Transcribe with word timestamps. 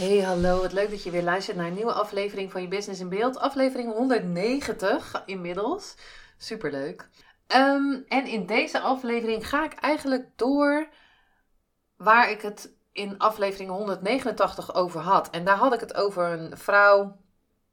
Hey, 0.00 0.20
hallo. 0.20 0.60
Wat 0.60 0.72
leuk 0.72 0.90
dat 0.90 1.02
je 1.02 1.10
weer 1.10 1.22
luistert 1.22 1.56
naar 1.56 1.66
een 1.66 1.74
nieuwe 1.74 1.92
aflevering 1.92 2.50
van 2.50 2.62
je 2.62 2.68
Business 2.68 3.00
in 3.00 3.08
Beeld. 3.08 3.38
Aflevering 3.38 3.92
190 3.92 5.22
inmiddels. 5.26 5.94
Superleuk. 6.38 7.08
Um, 7.56 8.04
en 8.08 8.26
in 8.26 8.46
deze 8.46 8.80
aflevering 8.80 9.48
ga 9.48 9.64
ik 9.64 9.72
eigenlijk 9.72 10.28
door 10.36 10.88
waar 11.96 12.30
ik 12.30 12.40
het 12.40 12.72
in 12.92 13.18
aflevering 13.18 13.70
189 13.70 14.74
over 14.74 15.00
had. 15.00 15.30
En 15.30 15.44
daar 15.44 15.56
had 15.56 15.74
ik 15.74 15.80
het 15.80 15.94
over 15.94 16.24
een 16.24 16.58
vrouw 16.58 17.16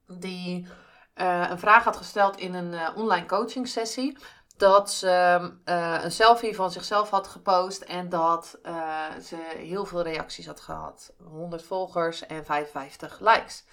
die 0.07 0.67
uh, 1.15 1.47
een 1.49 1.59
vraag 1.59 1.83
had 1.83 1.97
gesteld 1.97 2.37
in 2.37 2.53
een 2.53 2.73
uh, 2.73 2.89
online 2.95 3.25
coaching 3.25 3.67
sessie 3.67 4.17
dat 4.57 4.91
ze 4.91 5.39
uh, 5.65 5.99
een 6.03 6.11
selfie 6.11 6.55
van 6.55 6.71
zichzelf 6.71 7.09
had 7.09 7.27
gepost 7.27 7.81
en 7.81 8.09
dat 8.09 8.57
uh, 8.65 9.15
ze 9.23 9.35
heel 9.57 9.85
veel 9.85 10.01
reacties 10.01 10.45
had 10.45 10.59
gehad. 10.59 11.13
100 11.23 11.63
volgers 11.63 12.25
en 12.25 12.45
55 12.45 13.19
likes. 13.19 13.65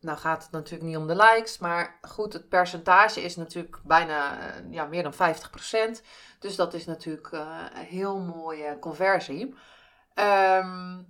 Nou 0.00 0.18
gaat 0.18 0.42
het 0.42 0.52
natuurlijk 0.52 0.82
niet 0.82 0.96
om 0.96 1.06
de 1.06 1.16
likes, 1.16 1.58
maar 1.58 1.98
goed, 2.02 2.32
het 2.32 2.48
percentage 2.48 3.22
is 3.22 3.36
natuurlijk 3.36 3.80
bijna 3.84 4.38
uh, 4.38 4.72
ja, 4.72 4.84
meer 4.84 5.02
dan 5.02 5.14
50%. 5.14 6.02
Dus 6.38 6.56
dat 6.56 6.74
is 6.74 6.86
natuurlijk 6.86 7.32
een 7.32 7.84
heel 7.86 8.18
mooie 8.18 8.78
conversie. 8.78 9.54
Um, 10.14 11.06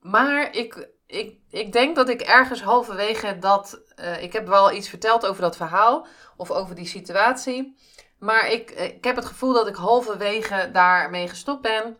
maar 0.00 0.56
ik, 0.56 0.88
ik, 1.06 1.38
ik 1.50 1.72
denk 1.72 1.96
dat 1.96 2.08
ik 2.08 2.20
ergens 2.20 2.62
halverwege 2.62 3.38
dat. 3.38 3.80
ik 4.20 4.32
heb 4.32 4.46
wel 4.46 4.72
iets 4.72 4.88
verteld 4.88 5.26
over 5.26 5.42
dat 5.42 5.56
verhaal 5.56 6.06
of 6.36 6.50
over 6.50 6.74
die 6.74 6.86
situatie. 6.86 7.76
Maar 8.18 8.50
ik, 8.50 8.70
ik 8.70 9.04
heb 9.04 9.16
het 9.16 9.24
gevoel 9.24 9.52
dat 9.52 9.66
ik 9.66 9.74
halverwege 9.74 10.70
daarmee 10.72 11.28
gestopt 11.28 11.62
ben. 11.62 11.96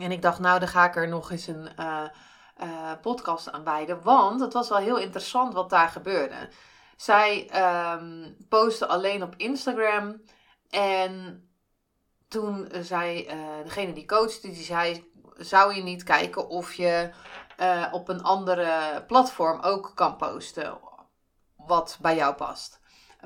En 0.00 0.12
ik 0.12 0.22
dacht, 0.22 0.38
nou, 0.38 0.58
dan 0.58 0.68
ga 0.68 0.84
ik 0.84 0.96
er 0.96 1.08
nog 1.08 1.30
eens 1.30 1.46
een 1.46 1.68
uh, 1.80 2.04
uh, 2.62 2.92
podcast 3.00 3.52
aan 3.52 3.64
wijden. 3.64 4.02
Want 4.02 4.40
het 4.40 4.52
was 4.52 4.68
wel 4.68 4.78
heel 4.78 4.98
interessant 4.98 5.54
wat 5.54 5.70
daar 5.70 5.88
gebeurde. 5.88 6.48
Zij 6.96 7.50
um, 7.94 8.36
postte 8.48 8.86
alleen 8.86 9.22
op 9.22 9.34
Instagram. 9.36 10.22
En 10.70 11.42
toen 12.28 12.68
zei 12.80 13.26
uh, 13.26 13.64
degene 13.64 13.92
die 13.92 14.06
coachte, 14.06 14.50
die 14.50 14.64
zei... 14.64 15.06
Zou 15.38 15.74
je 15.74 15.82
niet 15.82 16.02
kijken 16.02 16.48
of 16.48 16.74
je 16.74 17.10
op 17.92 18.08
een 18.08 18.22
andere 18.22 19.04
platform 19.06 19.60
ook 19.60 19.92
kan 19.94 20.16
posten 20.16 20.78
wat 21.56 21.98
bij 22.00 22.16
jou 22.16 22.34
past? 22.34 22.80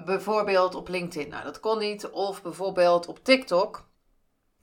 Bijvoorbeeld 0.05 0.75
op 0.75 0.89
LinkedIn. 0.89 1.29
Nou, 1.29 1.45
dat 1.45 1.61
kon 1.61 1.79
niet. 1.79 2.11
Of 2.11 2.43
bijvoorbeeld 2.43 3.07
op 3.07 3.25
TikTok. 3.25 3.91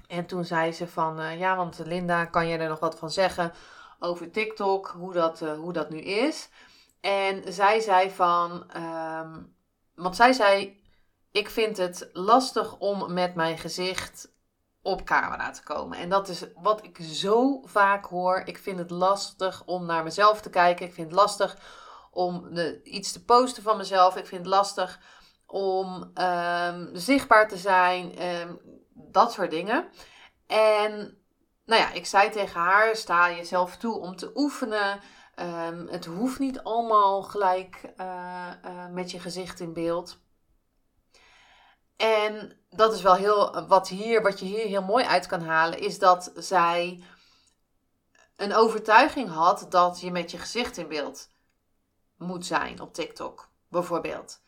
En 0.08 0.25
toen 0.25 0.45
zei 0.45 0.72
ze 0.72 0.88
van, 0.88 1.19
uh, 1.19 1.40
ja, 1.40 1.56
want 1.56 1.79
Linda, 1.85 2.25
kan 2.25 2.47
je 2.47 2.57
er 2.57 2.69
nog 2.69 2.79
wat 2.79 3.00
van 3.00 3.12
zeggen 3.12 3.53
over 4.00 4.31
TikTok, 4.31 4.88
hoe 4.97 5.13
dat, 5.13 5.41
uh, 5.41 5.53
hoe 5.53 5.73
dat 5.73 5.90
nu 5.90 5.97
is? 5.97 6.50
En 7.01 7.53
zij 7.53 7.79
zei 7.79 8.12
van, 8.12 8.51
um, 8.78 9.56
want 9.95 10.16
zij 10.16 10.34
zei, 10.34 10.81
ik 11.31 11.50
vind 11.50 11.78
het 11.78 12.09
lastig 12.13 12.78
om 12.78 13.13
met 13.13 13.35
mijn 13.35 13.57
gezicht 13.57 14.31
op 14.81 15.03
camera 15.03 15.51
te 15.51 15.63
komen. 15.63 15.97
En 15.97 16.09
dat 16.09 16.28
is 16.28 16.44
wat 16.56 16.84
ik 16.84 16.97
zo 17.01 17.61
vaak 17.66 18.06
hoor. 18.06 18.41
Ik 18.46 18.57
vind 18.57 18.79
het 18.79 18.91
lastig 18.91 19.63
om 19.66 19.85
naar 19.85 20.03
mezelf 20.03 20.41
te 20.41 20.50
kijken. 20.50 20.85
Ik 20.85 20.94
vind 20.94 21.07
het 21.07 21.19
lastig 21.19 21.57
om 22.11 22.57
iets 22.84 23.11
te 23.11 23.25
posten 23.25 23.63
van 23.63 23.78
mezelf. 23.78 24.16
Ik 24.16 24.28
vind 24.28 24.41
het 24.46 24.53
lastig 24.53 25.00
om 25.51 26.11
um, 26.15 26.89
zichtbaar 26.93 27.47
te 27.47 27.57
zijn, 27.57 28.25
um, 28.25 28.59
dat 28.93 29.31
soort 29.31 29.51
dingen. 29.51 29.89
En 30.47 31.17
nou 31.65 31.81
ja, 31.81 31.91
ik 31.91 32.05
zei 32.05 32.29
tegen 32.29 32.61
haar: 32.61 32.95
sta 32.95 33.31
jezelf 33.31 33.77
toe 33.77 33.99
om 33.99 34.15
te 34.15 34.31
oefenen. 34.35 34.99
Um, 35.35 35.87
het 35.87 36.05
hoeft 36.05 36.39
niet 36.39 36.63
allemaal 36.63 37.23
gelijk 37.23 37.93
uh, 37.97 38.47
uh, 38.65 38.87
met 38.87 39.11
je 39.11 39.19
gezicht 39.19 39.59
in 39.59 39.73
beeld. 39.73 40.19
En 41.95 42.57
dat 42.69 42.93
is 42.93 43.01
wel 43.01 43.16
heel, 43.16 43.67
wat, 43.67 43.87
hier, 43.87 44.21
wat 44.21 44.39
je 44.39 44.45
hier 44.45 44.66
heel 44.66 44.83
mooi 44.83 45.05
uit 45.05 45.25
kan 45.25 45.41
halen, 45.41 45.79
is 45.79 45.99
dat 45.99 46.31
zij 46.35 47.03
een 48.35 48.53
overtuiging 48.53 49.29
had 49.29 49.66
dat 49.69 49.99
je 49.99 50.11
met 50.11 50.31
je 50.31 50.37
gezicht 50.37 50.77
in 50.77 50.87
beeld 50.87 51.29
moet 52.17 52.45
zijn 52.45 52.81
op 52.81 52.93
TikTok, 52.93 53.49
bijvoorbeeld. 53.67 54.41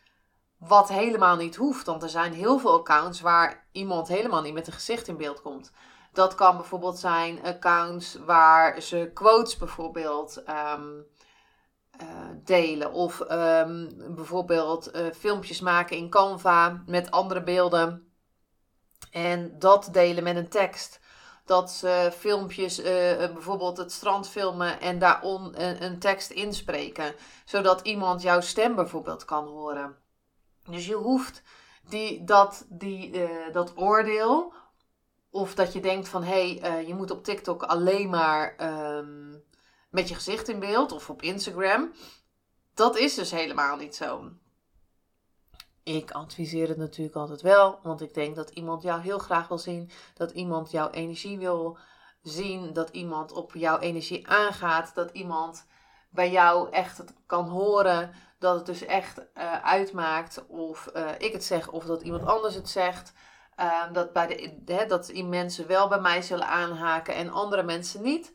Wat 0.68 0.90
helemaal 0.90 1.36
niet 1.36 1.56
hoeft, 1.56 1.86
want 1.86 2.04
er 2.04 2.10
zijn 2.10 2.34
heel 2.34 2.60
veel 2.60 2.74
accounts 2.80 3.22
waar 3.22 3.68
iemand 3.72 4.08
helemaal 4.08 4.42
niet 4.42 4.54
met 4.54 4.68
een 4.68 4.74
gezicht 4.74 5.08
in 5.08 5.18
beeld 5.18 5.42
komt. 5.42 5.72
Dat 6.14 6.36
kan 6.36 6.58
bijvoorbeeld 6.58 7.00
zijn 7.00 7.44
accounts 7.44 8.18
waar 8.26 8.82
ze 8.82 9.12
quotes 9.14 9.58
bijvoorbeeld 9.58 10.44
um, 10.78 11.06
uh, 12.02 12.08
delen. 12.44 12.92
Of 12.92 13.20
um, 13.20 13.90
bijvoorbeeld 14.16 14.96
uh, 14.96 15.06
filmpjes 15.12 15.60
maken 15.60 15.98
in 15.98 16.10
Canva 16.10 16.84
met 16.86 17.12
andere 17.12 17.44
beelden. 17.44 18.12
En 19.12 19.60
dat 19.60 19.90
delen 19.92 20.24
met 20.24 20.36
een 20.36 20.50
tekst. 20.50 21.00
Dat 21.46 21.72
ze 21.72 22.12
filmpjes, 22.18 22.80
uh, 22.80 22.86
bijvoorbeeld 23.34 23.78
het 23.78 23.92
strand 23.92 24.28
filmen 24.28 24.80
en 24.80 25.00
daar 25.00 25.24
een, 25.24 25.84
een 25.84 26.00
tekst 26.00 26.32
inspreken. 26.32 27.16
Zodat 27.46 27.82
iemand 27.82 28.22
jouw 28.22 28.42
stem 28.42 28.76
bijvoorbeeld 28.76 29.26
kan 29.26 29.46
horen. 29.48 30.02
Dus 30.70 30.86
je 30.86 30.96
hoeft 30.96 31.42
die, 31.90 32.24
dat, 32.24 32.66
die, 32.70 33.14
uh, 33.14 33.54
dat 33.54 33.78
oordeel, 33.78 34.54
of 35.30 35.56
dat 35.56 35.74
je 35.74 35.80
denkt 35.80 36.08
van 36.08 36.24
hé, 36.24 36.58
hey, 36.58 36.80
uh, 36.82 36.88
je 36.88 36.96
moet 36.96 37.12
op 37.12 37.24
TikTok 37.24 37.64
alleen 37.64 38.10
maar 38.10 38.56
um, 38.98 39.44
met 39.90 40.10
je 40.10 40.16
gezicht 40.16 40.48
in 40.48 40.60
beeld 40.60 40.92
of 40.92 41.10
op 41.10 41.22
Instagram. 41.22 41.92
Dat 42.74 42.98
is 42.98 43.16
dus 43.16 43.32
helemaal 43.32 43.76
niet 43.76 43.96
zo. 43.96 44.32
Ik 45.84 46.12
adviseer 46.12 46.68
het 46.68 46.78
natuurlijk 46.78 47.16
altijd 47.16 47.42
wel, 47.42 47.80
want 47.84 48.02
ik 48.02 48.14
denk 48.14 48.36
dat 48.36 48.50
iemand 48.50 48.84
jou 48.84 49.02
heel 49.02 49.20
graag 49.20 49.48
wil 49.48 49.58
zien, 49.58 49.90
dat 50.14 50.32
iemand 50.32 50.72
jouw 50.72 50.90
energie 50.90 51.38
wil 51.38 51.78
zien, 52.22 52.74
dat 52.74 52.90
iemand 52.90 53.32
op 53.32 53.54
jouw 53.54 53.80
energie 53.80 54.28
aangaat, 54.28 54.96
dat 54.96 55.12
iemand 55.12 55.66
bij 56.10 56.32
jou 56.32 56.72
echt 56.72 57.04
kan 57.26 57.48
horen 57.48 58.12
dat 58.41 58.56
het 58.56 58.66
dus 58.66 58.85
echt 58.85 59.19
uh, 59.19 59.63
uitmaakt 59.63 60.46
of 60.47 60.90
uh, 60.96 61.09
ik 61.18 61.34
het 61.34 61.44
zeg 61.44 61.72
of 61.72 61.85
dat 61.85 62.02
iemand 62.02 62.25
anders 62.25 62.56
het 62.56 62.69
zegt. 62.69 63.13
Uh, 63.59 63.94
dat, 63.94 64.13
bij 64.13 64.28
de, 64.28 64.74
hè, 64.74 64.85
dat 64.85 65.13
mensen 65.13 65.68
wel 65.68 65.88
bij 65.88 66.00
mij 66.00 66.22
zullen 66.22 66.47
aanhaken 66.47 67.16
en 67.16 67.30
andere 67.30 67.63
mensen 67.63 68.01
niet. 68.01 68.34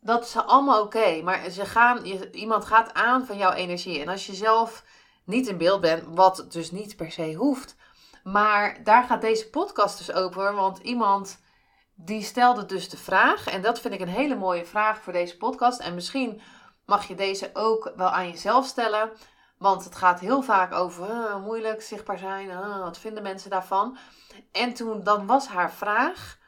Dat 0.00 0.24
is 0.24 0.36
allemaal 0.36 0.82
oké. 0.82 1.22
Maar 1.22 1.50
ze 1.50 1.64
gaan, 1.64 2.04
iemand 2.32 2.64
gaat 2.64 2.94
aan 2.94 3.26
van 3.26 3.36
jouw 3.36 3.52
energie. 3.52 4.00
En 4.00 4.08
als 4.08 4.26
je 4.26 4.34
zelf 4.34 4.84
niet 5.24 5.48
in 5.48 5.58
beeld 5.58 5.80
bent, 5.80 6.04
wat 6.08 6.46
dus 6.48 6.70
niet 6.70 6.96
per 6.96 7.12
se 7.12 7.34
hoeft. 7.34 7.76
Maar 8.24 8.80
daar 8.84 9.04
gaat 9.04 9.20
deze 9.20 9.50
podcast 9.50 9.98
dus 9.98 10.12
over. 10.12 10.54
Want 10.54 10.78
iemand 10.78 11.40
die 11.94 12.22
stelde 12.22 12.66
dus 12.66 12.88
de 12.88 12.96
vraag. 12.96 13.46
En 13.46 13.62
dat 13.62 13.80
vind 13.80 13.94
ik 13.94 14.00
een 14.00 14.08
hele 14.08 14.36
mooie 14.36 14.64
vraag 14.64 14.98
voor 14.98 15.12
deze 15.12 15.36
podcast. 15.36 15.80
En 15.80 15.94
misschien 15.94 16.40
mag 16.90 17.08
je 17.08 17.14
deze 17.14 17.50
ook 17.52 17.92
wel 17.96 18.08
aan 18.08 18.28
jezelf 18.28 18.66
stellen. 18.66 19.10
Want 19.58 19.84
het 19.84 19.96
gaat 19.96 20.20
heel 20.20 20.42
vaak 20.42 20.72
over 20.72 21.10
uh, 21.10 21.42
moeilijk 21.42 21.82
zichtbaar 21.82 22.18
zijn. 22.18 22.48
Uh, 22.48 22.78
wat 22.78 22.98
vinden 22.98 23.22
mensen 23.22 23.50
daarvan? 23.50 23.98
En 24.52 24.74
toen 24.74 25.02
dan 25.02 25.26
was 25.26 25.48
haar 25.48 25.72
vraag: 25.72 26.38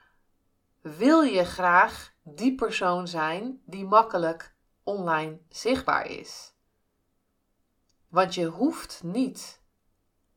wil 0.81 1.23
je 1.23 1.45
graag 1.45 2.13
die 2.23 2.55
persoon 2.55 3.09
zijn 3.09 3.63
die 3.67 3.85
makkelijk 3.85 4.55
online 4.83 5.41
zichtbaar 5.49 6.07
is? 6.07 6.55
Want 8.09 8.35
je 8.35 8.47
hoeft 8.47 9.01
niet 9.03 9.61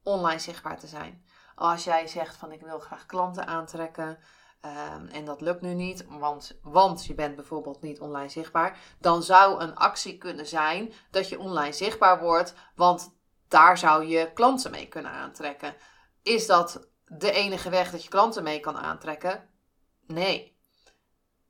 online 0.04 0.40
zichtbaar 0.40 0.80
te 0.80 0.88
zijn. 0.88 1.26
Als 1.56 1.84
jij 1.84 2.08
zegt 2.08 2.36
van 2.36 2.52
ik 2.52 2.62
wil 2.62 2.80
graag 2.80 3.06
klanten 3.06 3.48
aantrekken, 3.48 4.20
Um, 4.66 5.08
en 5.08 5.26
dat 5.26 5.42
lukt 5.42 5.62
nu 5.62 5.74
niet, 5.74 6.06
want, 6.10 6.60
want 6.62 7.06
je 7.06 7.14
bent 7.14 7.36
bijvoorbeeld 7.36 7.82
niet 7.82 8.00
online 8.00 8.30
zichtbaar. 8.30 8.80
Dan 9.00 9.24
zou 9.24 9.62
een 9.62 9.76
actie 9.76 10.18
kunnen 10.18 10.48
zijn 10.48 10.94
dat 11.12 11.30
je 11.30 11.40
online 11.40 11.74
zichtbaar 11.74 12.20
wordt, 12.20 12.54
want 12.76 13.16
daar 13.48 13.78
zou 13.78 14.06
je 14.06 14.34
klanten 14.34 14.72
mee 14.72 14.88
kunnen 14.88 15.12
aantrekken. 15.12 15.76
Is 16.24 16.48
dat 16.48 16.90
de 17.06 17.32
enige 17.32 17.70
weg 17.70 17.92
dat 17.92 18.04
je 18.04 18.10
klanten 18.10 18.44
mee 18.44 18.60
kan 18.60 18.78
aantrekken? 18.78 19.50
Nee. 20.08 20.58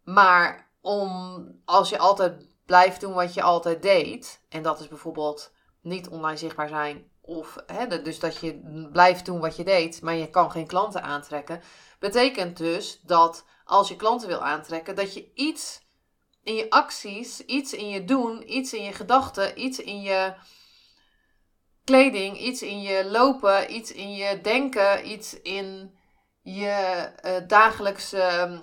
Maar 0.03 0.71
om 0.81 1.45
als 1.65 1.89
je 1.89 1.97
altijd 1.97 2.47
blijft 2.65 3.01
doen 3.01 3.13
wat 3.13 3.33
je 3.33 3.41
altijd 3.41 3.81
deed, 3.81 4.45
en 4.49 4.63
dat 4.63 4.79
is 4.79 4.87
bijvoorbeeld 4.87 5.53
niet 5.81 6.07
online 6.07 6.37
zichtbaar 6.37 6.67
zijn, 6.67 7.09
of 7.21 7.55
hè, 7.65 8.01
dus 8.01 8.19
dat 8.19 8.37
je 8.37 8.87
blijft 8.91 9.25
doen 9.25 9.39
wat 9.39 9.55
je 9.55 9.63
deed, 9.63 10.01
maar 10.01 10.13
je 10.13 10.29
kan 10.29 10.51
geen 10.51 10.67
klanten 10.67 11.03
aantrekken, 11.03 11.61
betekent 12.05 12.57
dus 12.57 12.99
dat 13.01 13.45
als 13.65 13.87
je 13.87 13.95
klanten 13.95 14.27
wil 14.27 14.43
aantrekken, 14.43 14.95
dat 14.95 15.13
je 15.13 15.31
iets 15.33 15.81
in 16.43 16.55
je 16.55 16.69
acties, 16.69 17.45
iets 17.45 17.73
in 17.73 17.89
je 17.89 18.05
doen, 18.05 18.55
iets 18.55 18.73
in 18.73 18.83
je 18.83 18.93
gedachten, 18.93 19.61
iets 19.61 19.79
in 19.79 20.01
je 20.01 20.33
kleding, 21.83 22.39
iets 22.39 22.61
in 22.61 22.81
je 22.81 23.05
lopen, 23.05 23.75
iets 23.75 23.91
in 23.91 24.13
je 24.13 24.41
denken, 24.41 25.11
iets 25.11 25.41
in 25.41 25.95
je 26.41 27.09
uh, 27.25 27.47
dagelijkse 27.47 28.21
ehm, 28.21 28.59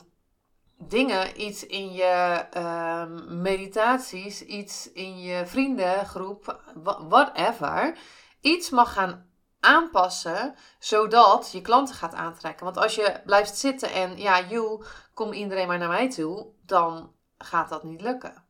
dingen, 0.79 1.43
iets 1.43 1.67
in 1.67 1.93
je 1.93 2.47
uh, 2.57 3.05
meditaties, 3.29 4.43
iets 4.43 4.93
in 4.93 5.21
je 5.21 5.47
vriendengroep, 5.47 6.63
whatever, 7.09 7.99
iets 8.41 8.71
mag 8.71 8.93
gaan 8.93 9.32
aanpassen 9.63 10.55
zodat 10.79 11.53
je 11.53 11.61
klanten 11.61 11.95
gaat 11.95 12.15
aantrekken. 12.15 12.65
Want 12.65 12.77
als 12.77 12.95
je 12.95 13.21
blijft 13.25 13.57
zitten 13.57 13.93
en 13.93 14.19
ja, 14.19 14.47
joe, 14.47 14.85
kom 15.15 15.33
iedereen 15.33 15.67
maar 15.67 15.79
naar 15.79 15.89
mij 15.89 16.11
toe, 16.11 16.47
dan 16.67 17.13
gaat 17.39 17.69
dat 17.69 17.83
niet 17.83 18.01
lukken. 18.01 18.45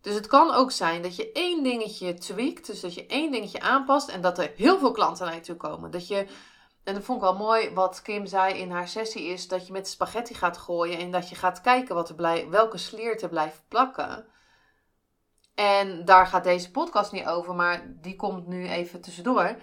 Dus 0.00 0.14
het 0.14 0.26
kan 0.26 0.54
ook 0.54 0.70
zijn 0.70 1.02
dat 1.02 1.16
je 1.16 1.32
één 1.32 1.62
dingetje 1.62 2.14
tweakt, 2.14 2.66
dus 2.66 2.80
dat 2.80 2.94
je 2.94 3.06
één 3.06 3.32
dingetje 3.32 3.60
aanpast 3.60 4.08
en 4.08 4.20
dat 4.20 4.38
er 4.38 4.52
heel 4.56 4.78
veel 4.78 4.92
klanten 4.92 5.26
naar 5.26 5.34
je 5.34 5.40
toe 5.40 5.56
komen. 5.56 5.90
Dat 5.90 6.08
je, 6.08 6.26
en 6.84 6.94
dat 6.94 7.02
vond 7.02 7.18
ik 7.18 7.24
wel 7.24 7.36
mooi 7.36 7.74
wat 7.74 8.02
Kim 8.02 8.26
zei 8.26 8.54
in 8.54 8.70
haar 8.70 8.88
sessie, 8.88 9.24
is 9.24 9.48
dat 9.48 9.66
je 9.66 9.72
met 9.72 9.88
spaghetti 9.88 10.34
gaat 10.34 10.58
gooien 10.58 10.98
en 10.98 11.10
dat 11.10 11.28
je 11.28 11.34
gaat 11.34 11.60
kijken 11.60 11.94
wat 11.94 12.08
er 12.08 12.14
blij, 12.14 12.48
welke 12.48 12.78
slier 12.78 13.22
er 13.22 13.28
blijft 13.28 13.62
plakken. 13.68 14.26
En 15.60 16.04
daar 16.04 16.26
gaat 16.26 16.44
deze 16.44 16.70
podcast 16.70 17.12
niet 17.12 17.26
over, 17.26 17.54
maar 17.54 17.82
die 17.86 18.16
komt 18.16 18.46
nu 18.46 18.68
even 18.68 19.00
tussendoor. 19.00 19.56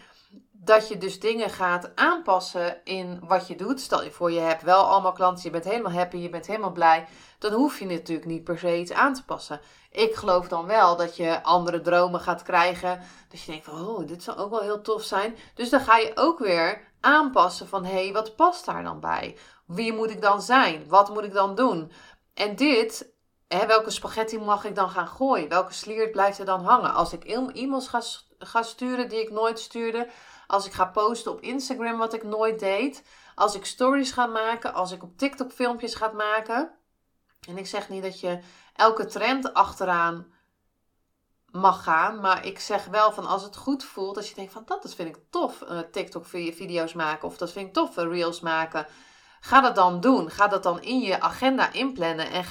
Dat 0.52 0.88
je 0.88 0.98
dus 0.98 1.20
dingen 1.20 1.50
gaat 1.50 1.92
aanpassen 1.96 2.84
in 2.84 3.20
wat 3.24 3.48
je 3.48 3.56
doet. 3.56 3.82
Stel 3.82 4.04
je 4.04 4.12
voor, 4.12 4.32
je 4.32 4.40
hebt 4.40 4.62
wel 4.62 4.84
allemaal 4.84 5.12
klanten, 5.12 5.44
je 5.44 5.50
bent 5.50 5.64
helemaal 5.64 5.92
happy, 5.92 6.18
je 6.18 6.30
bent 6.30 6.48
helemaal 6.48 6.72
blij. 6.72 7.08
Dan 7.40 7.54
hoef 7.54 7.80
je 7.80 7.86
natuurlijk 7.86 8.28
niet 8.28 8.44
per 8.44 8.60
se 8.60 8.78
iets 8.80 8.92
aan 8.92 9.14
te 9.14 9.26
passen. 9.26 9.60
Ik 9.92 10.16
geloof 10.16 10.48
dan 10.48 10.66
wel 10.66 10.96
dat 10.96 11.16
je 11.16 11.44
andere 11.44 11.82
dromen 11.82 12.20
gaat 12.20 12.44
krijgen. 12.44 13.02
Dat 13.30 13.42
je 13.42 13.52
denkt 13.52 13.66
van, 13.66 13.88
oh, 13.88 14.08
dit 14.08 14.24
zou 14.24 14.38
ook 14.38 14.50
wel 14.50 14.62
heel 14.62 14.82
tof 14.82 15.04
zijn. 15.04 15.36
Dus 15.54 15.70
dan 15.70 15.80
ga 15.80 15.98
je 15.98 16.12
ook 16.16 16.40
weer 16.40 16.92
aanpassen 17.00 17.68
van, 17.68 17.86
hé, 17.86 18.04
hey, 18.04 18.14
wat 18.14 18.36
past 18.36 18.66
daar 18.66 18.84
dan 18.84 19.00
bij? 19.00 19.38
Wie 19.66 19.94
moet 19.94 20.10
ik 20.10 20.22
dan 20.22 20.42
zijn? 20.42 20.88
Wat 20.88 21.10
moet 21.10 21.24
ik 21.24 21.34
dan 21.34 21.56
doen? 21.56 21.92
En 22.34 22.56
dit 22.56 23.16
Welke 23.48 23.90
spaghetti 23.90 24.40
mag 24.40 24.64
ik 24.64 24.76
dan 24.76 24.90
gaan 24.90 25.08
gooien? 25.08 25.50
Welke 25.50 25.74
sliert 25.74 26.12
blijft 26.12 26.40
er 26.40 26.46
dan 26.46 26.64
hangen? 26.64 26.94
Als 26.94 27.14
ik 27.14 27.24
e-mails 27.24 27.90
ga, 28.40 28.62
sturen 28.62 29.10
die 29.10 29.22
ik 29.22 29.32
nooit 29.32 29.60
stuurde. 29.60 30.10
Als 30.48 30.66
ik 30.66 30.74
ga 30.74 30.86
posten 30.86 31.32
op 31.32 31.42
Instagram 31.42 31.98
wat 31.98 32.14
ik 32.14 32.24
nooit 32.24 32.60
deed. 32.60 33.04
Als 33.36 33.56
ik 33.56 33.66
stories 33.66 34.12
ga 34.12 34.26
maken. 34.26 34.74
Als 34.74 34.92
ik 34.92 35.04
op 35.04 35.18
TikTok 35.18 35.52
filmpjes 35.52 35.96
ga 35.96 36.12
maken. 36.12 36.72
En 37.48 37.58
ik 37.58 37.68
zeg 37.68 37.90
niet 37.90 38.04
dat 38.04 38.20
je 38.20 38.40
elke 38.74 39.06
trend 39.06 39.54
achteraan 39.54 40.34
mag 41.52 41.84
gaan. 41.84 42.20
Maar 42.20 42.46
ik 42.46 42.60
zeg 42.60 42.86
wel 42.86 43.12
van 43.12 43.26
als 43.26 43.44
het 43.44 43.56
goed 43.56 43.84
voelt. 43.84 44.18
Als 44.18 44.30
je 44.30 44.36
denkt 44.36 44.52
van 44.52 44.64
dat, 44.66 44.94
vind 44.96 45.16
ik 45.16 45.24
tof. 45.30 45.62
Uh, 45.62 45.80
TikTok 45.80 46.26
video's 46.26 46.94
maken. 46.94 47.28
Of 47.28 47.38
dat 47.38 47.52
vind 47.52 47.68
ik 47.68 47.74
tof. 47.74 47.98
Uh, 47.98 48.04
reels 48.04 48.40
maken. 48.40 48.88
Ga 49.48 49.62
dat 49.62 49.76
dan 49.76 50.02
doen. 50.02 50.32
Ga 50.32 50.48
dat 50.48 50.64
dan 50.64 50.82
in 50.82 51.00
je 51.00 51.22
agenda 51.22 51.72
inplannen. 51.72 52.32
En 52.32 52.44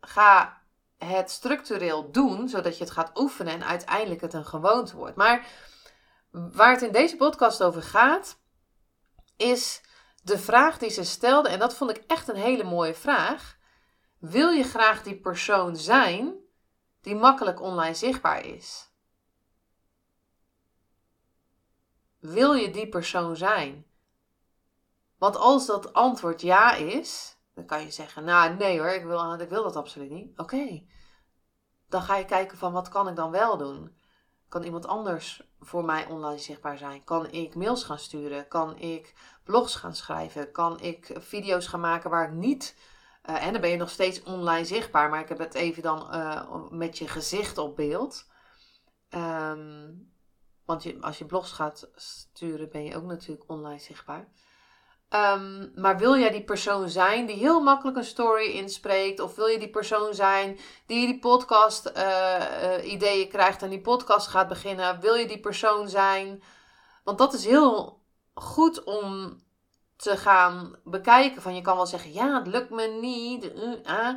ga 0.00 0.62
het 0.98 1.30
structureel 1.30 2.10
doen. 2.10 2.48
Zodat 2.48 2.78
je 2.78 2.84
het 2.84 2.92
gaat 2.92 3.18
oefenen. 3.18 3.52
En 3.52 3.64
uiteindelijk 3.64 4.20
het 4.20 4.32
een 4.32 4.44
gewoonte 4.44 4.96
wordt. 4.96 5.16
Maar 5.16 5.46
waar 6.30 6.70
het 6.70 6.82
in 6.82 6.92
deze 6.92 7.16
podcast 7.16 7.62
over 7.62 7.82
gaat. 7.82 8.38
Is 9.36 9.80
de 10.22 10.38
vraag 10.38 10.78
die 10.78 10.90
ze 10.90 11.04
stelde. 11.04 11.48
En 11.48 11.58
dat 11.58 11.74
vond 11.74 11.90
ik 11.90 12.04
echt 12.06 12.28
een 12.28 12.36
hele 12.36 12.64
mooie 12.64 12.94
vraag. 12.94 13.56
Wil 14.18 14.50
je 14.50 14.64
graag 14.64 15.02
die 15.02 15.20
persoon 15.20 15.76
zijn 15.76 16.34
die 17.00 17.14
makkelijk 17.14 17.60
online 17.60 17.94
zichtbaar 17.94 18.44
is? 18.44 18.90
Wil 22.18 22.52
je 22.52 22.70
die 22.70 22.88
persoon 22.88 23.36
zijn? 23.36 23.91
Want 25.22 25.36
als 25.36 25.66
dat 25.66 25.92
antwoord 25.92 26.40
ja 26.40 26.74
is, 26.74 27.36
dan 27.54 27.66
kan 27.66 27.82
je 27.82 27.90
zeggen, 27.90 28.24
nou 28.24 28.54
nee 28.54 28.78
hoor, 28.78 28.88
ik 28.88 29.04
wil, 29.04 29.32
ik 29.32 29.48
wil 29.48 29.62
dat 29.62 29.76
absoluut 29.76 30.10
niet. 30.10 30.38
Oké, 30.38 30.82
dan 31.88 32.02
ga 32.02 32.16
je 32.16 32.24
kijken 32.24 32.58
van 32.58 32.72
wat 32.72 32.88
kan 32.88 33.08
ik 33.08 33.16
dan 33.16 33.30
wel 33.30 33.56
doen? 33.56 33.96
Kan 34.48 34.62
iemand 34.62 34.86
anders 34.86 35.42
voor 35.60 35.84
mij 35.84 36.06
online 36.06 36.38
zichtbaar 36.38 36.78
zijn? 36.78 37.04
Kan 37.04 37.30
ik 37.30 37.54
mails 37.54 37.84
gaan 37.84 37.98
sturen? 37.98 38.48
Kan 38.48 38.78
ik 38.78 39.14
blogs 39.44 39.74
gaan 39.74 39.94
schrijven? 39.94 40.52
Kan 40.52 40.80
ik 40.80 41.10
video's 41.18 41.66
gaan 41.66 41.80
maken 41.80 42.10
waar 42.10 42.28
ik 42.28 42.34
niet... 42.34 42.76
En 43.22 43.52
dan 43.52 43.60
ben 43.60 43.70
je 43.70 43.76
nog 43.76 43.90
steeds 43.90 44.22
online 44.22 44.64
zichtbaar, 44.64 45.10
maar 45.10 45.20
ik 45.20 45.28
heb 45.28 45.38
het 45.38 45.54
even 45.54 45.82
dan 45.82 46.14
uh, 46.14 46.70
met 46.70 46.98
je 46.98 47.08
gezicht 47.08 47.58
op 47.58 47.76
beeld. 47.76 48.26
Um, 49.10 50.12
want 50.64 51.02
als 51.02 51.18
je 51.18 51.24
blogs 51.24 51.52
gaat 51.52 51.90
sturen, 51.94 52.70
ben 52.70 52.84
je 52.84 52.96
ook 52.96 53.04
natuurlijk 53.04 53.50
online 53.50 53.80
zichtbaar. 53.80 54.28
Um, 55.14 55.72
maar 55.74 55.98
wil 55.98 56.16
jij 56.16 56.30
die 56.30 56.44
persoon 56.44 56.88
zijn 56.88 57.26
die 57.26 57.36
heel 57.36 57.60
makkelijk 57.60 57.96
een 57.96 58.04
story 58.04 58.50
inspreekt? 58.50 59.20
Of 59.20 59.34
wil 59.34 59.46
je 59.46 59.58
die 59.58 59.70
persoon 59.70 60.14
zijn 60.14 60.58
die 60.86 61.06
die 61.06 61.18
podcast 61.18 61.92
uh, 61.96 62.92
ideeën 62.92 63.28
krijgt 63.28 63.62
en 63.62 63.70
die 63.70 63.80
podcast 63.80 64.26
gaat 64.26 64.48
beginnen? 64.48 65.00
Wil 65.00 65.14
je 65.14 65.26
die 65.26 65.40
persoon 65.40 65.88
zijn? 65.88 66.42
Want 67.04 67.18
dat 67.18 67.32
is 67.32 67.44
heel 67.44 68.00
goed 68.34 68.84
om 68.84 69.40
te 69.96 70.16
gaan 70.16 70.76
bekijken. 70.84 71.42
Van 71.42 71.54
je 71.54 71.62
kan 71.62 71.76
wel 71.76 71.86
zeggen, 71.86 72.12
ja, 72.12 72.38
het 72.38 72.46
lukt 72.46 72.70
me 72.70 72.86
niet. 72.86 73.52
Uh, 73.54 74.08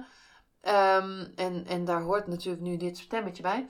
um, 0.98 1.34
en, 1.36 1.66
en 1.68 1.86
daar 1.86 2.02
hoort 2.02 2.28
natuurlijk 2.28 2.64
nu 2.64 2.78
dit 2.78 2.98
stemmetje 2.98 3.44
bij. 3.44 3.68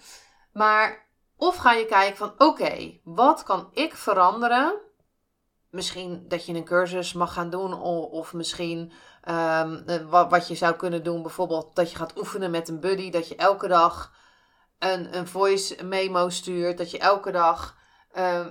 Maar 0.53 1.07
of 1.37 1.55
ga 1.55 1.71
je 1.71 1.85
kijken 1.85 2.17
van, 2.17 2.33
oké, 2.37 2.99
wat 3.03 3.43
kan 3.43 3.69
ik 3.73 3.95
veranderen? 3.95 4.83
Misschien 5.75 6.25
dat 6.27 6.45
je 6.45 6.53
een 6.53 6.63
cursus 6.63 7.13
mag 7.13 7.33
gaan 7.33 7.49
doen. 7.49 7.73
Of, 8.11 8.33
misschien 8.33 8.91
um, 9.29 9.83
wat, 10.09 10.29
wat 10.29 10.47
je 10.47 10.55
zou 10.55 10.75
kunnen 10.75 11.03
doen. 11.03 11.21
Bijvoorbeeld 11.21 11.75
dat 11.75 11.91
je 11.91 11.97
gaat 11.97 12.17
oefenen 12.17 12.51
met 12.51 12.69
een 12.69 12.79
buddy. 12.79 13.09
Dat 13.09 13.27
je 13.27 13.35
elke 13.35 13.67
dag 13.67 14.13
een, 14.79 15.17
een 15.17 15.27
voice 15.27 15.83
memo 15.83 16.29
stuurt. 16.29 16.77
Dat 16.77 16.91
je 16.91 16.99
elke 16.99 17.31
dag 17.31 17.77
uh, 18.17 18.45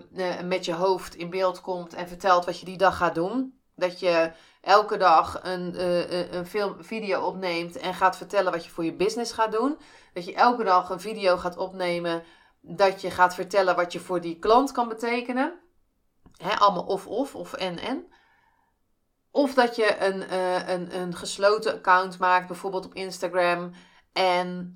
met 0.45 0.65
je 0.65 0.75
hoofd 0.75 1.15
in 1.15 1.31
beeld 1.31 1.61
komt 1.61 1.95
en 1.95 2.09
vertelt 2.09 2.45
wat 2.45 2.59
je 2.59 2.65
die 2.65 2.77
dag 2.77 2.97
gaat 2.97 3.15
doen. 3.15 3.59
Dat 3.77 4.01
je 4.01 4.33
elke 4.61 4.97
dag 4.97 5.41
een, 5.43 5.75
uh, 5.75 6.33
een 6.33 6.47
film, 6.47 6.85
video 6.85 7.21
opneemt 7.21 7.77
en 7.77 7.95
gaat 7.95 8.17
vertellen 8.17 8.53
wat 8.53 8.65
je 8.65 8.71
voor 8.71 8.85
je 8.85 8.95
business 8.95 9.33
gaat 9.33 9.53
doen. 9.53 9.79
Dat 10.13 10.25
je 10.25 10.35
elke 10.35 10.65
dag 10.65 10.91
een 10.91 11.01
video 11.01 11.37
gaat 11.37 11.57
opnemen. 11.57 12.23
Dat 12.61 13.01
je 13.01 13.11
gaat 13.11 13.35
vertellen 13.35 13.77
wat 13.77 13.93
je 13.93 14.01
voor 14.01 14.21
die 14.21 14.39
klant 14.39 14.73
kan 14.73 14.89
betekenen 14.89 15.63
allemaal 16.59 16.85
of-of 16.85 17.35
of 17.35 17.53
en-en. 17.53 18.13
Of 19.31 19.55
dat 19.55 19.77
je 19.77 19.99
een, 19.99 20.23
uh, 20.23 20.69
een, 20.69 21.01
een 21.01 21.17
gesloten 21.17 21.73
account 21.75 22.19
maakt, 22.19 22.47
bijvoorbeeld 22.47 22.87
op 22.87 22.95
Instagram. 22.95 23.73
En 24.13 24.75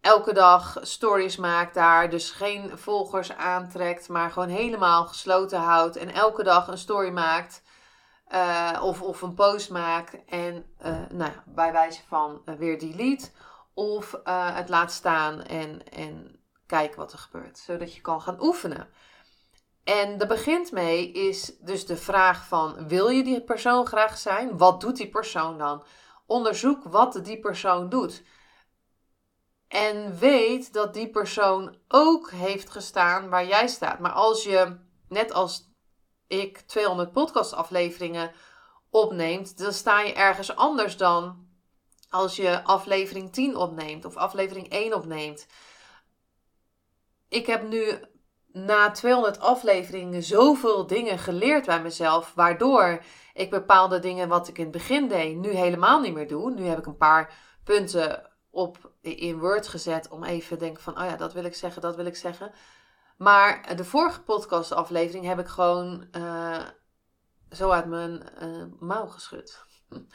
elke 0.00 0.32
dag 0.32 0.78
stories 0.80 1.36
maakt 1.36 1.74
daar. 1.74 2.10
Dus 2.10 2.30
geen 2.30 2.78
volgers 2.78 3.32
aantrekt, 3.32 4.08
maar 4.08 4.30
gewoon 4.30 4.48
helemaal 4.48 5.06
gesloten 5.06 5.58
houdt. 5.58 5.96
En 5.96 6.12
elke 6.12 6.42
dag 6.42 6.68
een 6.68 6.78
story 6.78 7.10
maakt. 7.10 7.62
Uh, 8.34 8.80
of, 8.82 9.02
of 9.02 9.22
een 9.22 9.34
post 9.34 9.70
maakt. 9.70 10.24
En 10.24 10.74
uh, 10.86 10.98
nou 11.10 11.32
bij 11.46 11.72
wijze 11.72 12.00
van 12.08 12.42
weer 12.58 12.78
delete. 12.78 13.30
Of 13.74 14.16
het 14.54 14.68
laat 14.68 14.92
staan 14.92 15.42
en, 15.42 15.88
en 15.88 16.40
kijken 16.66 16.98
wat 16.98 17.12
er 17.12 17.18
gebeurt. 17.18 17.58
Zodat 17.58 17.94
je 17.94 18.00
kan 18.00 18.20
gaan 18.20 18.42
oefenen. 18.42 18.88
En 19.84 20.18
daar 20.18 20.28
begint 20.28 20.72
mee 20.72 21.12
is 21.12 21.52
dus 21.60 21.86
de 21.86 21.96
vraag 21.96 22.46
van, 22.46 22.88
wil 22.88 23.08
je 23.08 23.22
die 23.22 23.44
persoon 23.44 23.86
graag 23.86 24.18
zijn? 24.18 24.58
Wat 24.58 24.80
doet 24.80 24.96
die 24.96 25.08
persoon 25.08 25.58
dan? 25.58 25.84
Onderzoek 26.26 26.84
wat 26.84 27.20
die 27.24 27.40
persoon 27.40 27.88
doet. 27.88 28.22
En 29.68 30.18
weet 30.18 30.72
dat 30.72 30.94
die 30.94 31.10
persoon 31.10 31.76
ook 31.88 32.30
heeft 32.30 32.70
gestaan 32.70 33.28
waar 33.28 33.46
jij 33.46 33.68
staat. 33.68 33.98
Maar 33.98 34.12
als 34.12 34.44
je, 34.44 34.76
net 35.08 35.32
als 35.32 35.68
ik, 36.26 36.58
200 36.58 37.12
podcastafleveringen 37.12 38.32
opneemt, 38.90 39.58
dan 39.58 39.72
sta 39.72 40.00
je 40.00 40.12
ergens 40.12 40.56
anders 40.56 40.96
dan 40.96 41.48
als 42.08 42.36
je 42.36 42.64
aflevering 42.64 43.32
10 43.32 43.56
opneemt 43.56 44.04
of 44.04 44.16
aflevering 44.16 44.68
1 44.68 44.94
opneemt. 44.94 45.46
Ik 47.28 47.46
heb 47.46 47.68
nu 47.68 48.00
na 48.52 48.90
200 48.90 49.40
afleveringen 49.40 50.22
zoveel 50.22 50.86
dingen 50.86 51.18
geleerd 51.18 51.66
bij 51.66 51.82
mezelf, 51.82 52.32
waardoor 52.34 53.02
ik 53.34 53.50
bepaalde 53.50 53.98
dingen 53.98 54.28
wat 54.28 54.48
ik 54.48 54.58
in 54.58 54.62
het 54.62 54.72
begin 54.72 55.08
deed, 55.08 55.36
nu 55.36 55.50
helemaal 55.50 56.00
niet 56.00 56.14
meer 56.14 56.28
doe. 56.28 56.50
Nu 56.50 56.64
heb 56.64 56.78
ik 56.78 56.86
een 56.86 56.96
paar 56.96 57.34
punten 57.64 58.30
op 58.50 58.92
in 59.00 59.38
Word 59.38 59.68
gezet 59.68 60.08
om 60.08 60.24
even 60.24 60.48
te 60.48 60.64
denken 60.64 60.82
van, 60.82 60.98
oh 60.98 61.04
ja, 61.04 61.16
dat 61.16 61.32
wil 61.32 61.44
ik 61.44 61.54
zeggen, 61.54 61.82
dat 61.82 61.96
wil 61.96 62.06
ik 62.06 62.16
zeggen. 62.16 62.52
Maar 63.16 63.76
de 63.76 63.84
vorige 63.84 64.22
podcastaflevering 64.22 65.24
heb 65.24 65.38
ik 65.38 65.46
gewoon 65.46 66.06
uh, 66.12 66.64
zo 67.50 67.70
uit 67.70 67.86
mijn 67.86 68.22
uh, 68.42 68.64
mouw 68.78 69.06
geschud. 69.06 69.58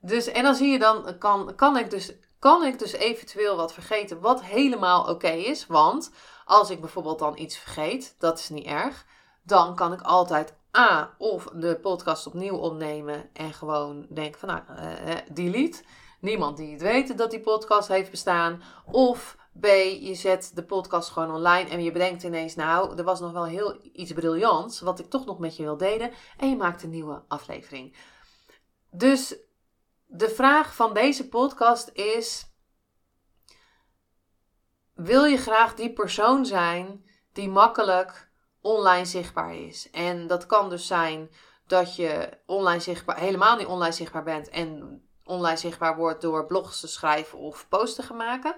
Dus, 0.00 0.26
en 0.26 0.42
dan 0.42 0.54
zie 0.54 0.72
je 0.72 0.78
dan, 0.78 1.18
kan, 1.18 1.54
kan, 1.54 1.76
ik 1.76 1.90
dus, 1.90 2.12
kan 2.38 2.64
ik 2.64 2.78
dus 2.78 2.92
eventueel 2.92 3.56
wat 3.56 3.72
vergeten, 3.72 4.20
wat 4.20 4.42
helemaal 4.44 5.08
oké 5.08 5.28
is. 5.28 5.66
Want 5.66 6.10
als 6.44 6.70
ik 6.70 6.80
bijvoorbeeld 6.80 7.18
dan 7.18 7.38
iets 7.38 7.56
vergeet, 7.56 8.14
dat 8.18 8.38
is 8.38 8.48
niet 8.48 8.66
erg. 8.66 9.06
Dan 9.42 9.74
kan 9.74 9.92
ik 9.92 10.00
altijd 10.00 10.54
A, 10.76 11.14
of 11.18 11.44
de 11.44 11.78
podcast 11.82 12.26
opnieuw 12.26 12.56
opnemen 12.56 13.30
en 13.32 13.52
gewoon 13.52 14.06
denken 14.10 14.40
van, 14.40 14.48
nou, 14.48 14.62
uh, 14.68 15.14
delete. 15.32 15.82
Niemand 16.20 16.56
die 16.56 16.72
het 16.72 16.82
weet 16.82 17.18
dat 17.18 17.30
die 17.30 17.40
podcast 17.40 17.88
heeft 17.88 18.10
bestaan. 18.10 18.62
Of 18.90 19.36
B, 19.60 19.64
je 20.00 20.14
zet 20.14 20.50
de 20.54 20.64
podcast 20.64 21.10
gewoon 21.10 21.34
online 21.34 21.70
en 21.70 21.82
je 21.82 21.92
bedenkt 21.92 22.22
ineens, 22.22 22.54
nou, 22.54 22.96
er 22.96 23.04
was 23.04 23.20
nog 23.20 23.32
wel 23.32 23.44
heel 23.44 23.78
iets 23.92 24.12
briljants, 24.12 24.80
wat 24.80 24.98
ik 24.98 25.10
toch 25.10 25.24
nog 25.24 25.38
met 25.38 25.56
je 25.56 25.62
wil 25.62 25.76
delen. 25.76 26.10
En 26.36 26.48
je 26.48 26.56
maakt 26.56 26.82
een 26.82 26.90
nieuwe 26.90 27.22
aflevering. 27.28 27.96
Dus 28.90 29.36
de 30.06 30.28
vraag 30.28 30.74
van 30.74 30.94
deze 30.94 31.28
podcast 31.28 31.90
is: 31.92 32.53
wil 34.94 35.24
je 35.24 35.36
graag 35.36 35.74
die 35.74 35.92
persoon 35.92 36.46
zijn 36.46 37.04
die 37.32 37.48
makkelijk 37.48 38.30
online 38.60 39.04
zichtbaar 39.04 39.54
is? 39.54 39.90
En 39.90 40.26
dat 40.26 40.46
kan 40.46 40.68
dus 40.70 40.86
zijn 40.86 41.30
dat 41.66 41.96
je 41.96 42.38
online 42.46 42.80
zichtbaar, 42.80 43.18
helemaal 43.18 43.56
niet 43.56 43.66
online 43.66 43.92
zichtbaar 43.92 44.22
bent 44.22 44.48
en 44.48 45.02
online 45.24 45.56
zichtbaar 45.56 45.96
wordt 45.96 46.22
door 46.22 46.46
blogs 46.46 46.80
te 46.80 46.88
schrijven 46.88 47.38
of 47.38 47.68
posts 47.68 48.06
te 48.06 48.14
maken. 48.14 48.56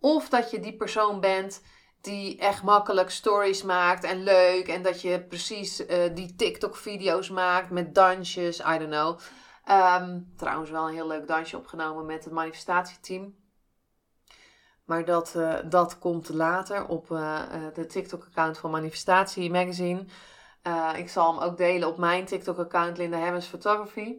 Of 0.00 0.28
dat 0.28 0.50
je 0.50 0.60
die 0.60 0.76
persoon 0.76 1.20
bent 1.20 1.62
die 2.00 2.38
echt 2.38 2.62
makkelijk 2.62 3.10
stories 3.10 3.62
maakt 3.62 4.04
en 4.04 4.22
leuk. 4.22 4.68
En 4.68 4.82
dat 4.82 5.00
je 5.00 5.24
precies 5.24 5.80
uh, 5.80 6.14
die 6.14 6.34
TikTok-video's 6.34 7.30
maakt 7.30 7.70
met 7.70 7.94
dansjes, 7.94 8.58
I 8.58 8.78
don't 8.78 8.90
know. 8.90 9.18
Ehm, 9.64 10.20
trouwens, 10.36 10.70
wel 10.70 10.88
een 10.88 10.94
heel 10.94 11.06
leuk 11.06 11.26
dansje 11.26 11.56
opgenomen 11.56 12.06
met 12.06 12.24
het 12.24 12.32
manifestatieteam. 12.32 13.34
Maar 14.88 15.04
dat, 15.04 15.34
uh, 15.36 15.54
dat 15.64 15.98
komt 15.98 16.28
later 16.28 16.86
op 16.86 17.10
uh, 17.10 17.42
de 17.74 17.86
TikTok-account 17.86 18.58
van 18.58 18.70
Manifestatie 18.70 19.50
Magazine. 19.50 20.04
ik 20.96 21.08
zal 21.08 21.32
hem 21.32 21.42
ook 21.42 21.56
delen 21.56 21.88
op 21.88 21.98
mijn 21.98 22.24
TikTok-account 22.24 22.98
Linda 22.98 23.18
Hemmers 23.18 23.46
Photography. 23.46 24.16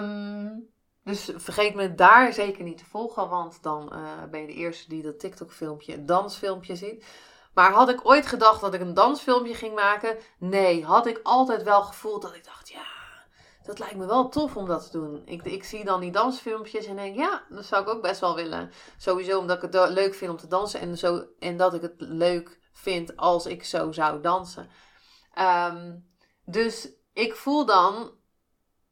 Um, 0.00 0.68
dus 1.04 1.30
vergeet 1.36 1.74
me 1.74 1.94
daar 1.94 2.32
zeker 2.32 2.64
niet 2.64 2.78
te 2.78 2.84
volgen, 2.84 3.28
want 3.28 3.62
dan 3.62 3.92
ben 4.30 4.40
je 4.40 4.46
de 4.46 4.52
eerste 4.52 4.88
die 4.88 5.02
dat 5.02 5.20
TikTok-filmpje, 5.20 6.04
dansfilmpje 6.04 6.76
ziet. 6.76 7.04
Maar 7.54 7.72
had 7.72 7.88
ik 7.88 8.06
ooit 8.06 8.26
gedacht 8.26 8.60
dat 8.60 8.74
ik 8.74 8.80
een 8.80 8.94
dansfilmpje 8.94 9.54
ging 9.54 9.74
maken? 9.74 10.18
Nee, 10.38 10.84
had 10.84 11.06
ik 11.06 11.20
altijd 11.22 11.62
wel 11.62 11.82
gevoeld 11.82 12.22
dat 12.22 12.34
ik 12.34 12.44
dacht, 12.44 12.68
ja, 12.68 12.93
dat 13.64 13.78
lijkt 13.78 13.96
me 13.96 14.06
wel 14.06 14.28
tof 14.28 14.56
om 14.56 14.66
dat 14.66 14.90
te 14.90 14.98
doen. 14.98 15.22
Ik, 15.24 15.42
ik 15.42 15.64
zie 15.64 15.84
dan 15.84 16.00
die 16.00 16.10
dansfilmpjes 16.10 16.86
en 16.86 16.96
denk, 16.96 17.16
ja, 17.16 17.42
dat 17.48 17.64
zou 17.64 17.82
ik 17.82 17.88
ook 17.88 18.02
best 18.02 18.20
wel 18.20 18.34
willen. 18.34 18.70
Sowieso 18.96 19.38
omdat 19.38 19.62
ik 19.62 19.72
het 19.72 19.90
leuk 19.90 20.14
vind 20.14 20.30
om 20.30 20.36
te 20.36 20.46
dansen 20.46 20.80
en, 20.80 20.98
zo, 20.98 21.24
en 21.38 21.56
dat 21.56 21.74
ik 21.74 21.82
het 21.82 21.94
leuk 21.98 22.60
vind 22.72 23.16
als 23.16 23.46
ik 23.46 23.64
zo 23.64 23.92
zou 23.92 24.20
dansen. 24.20 24.68
Um, 25.38 26.08
dus 26.44 26.88
ik 27.12 27.36
voel 27.36 27.64
dan, 27.64 28.10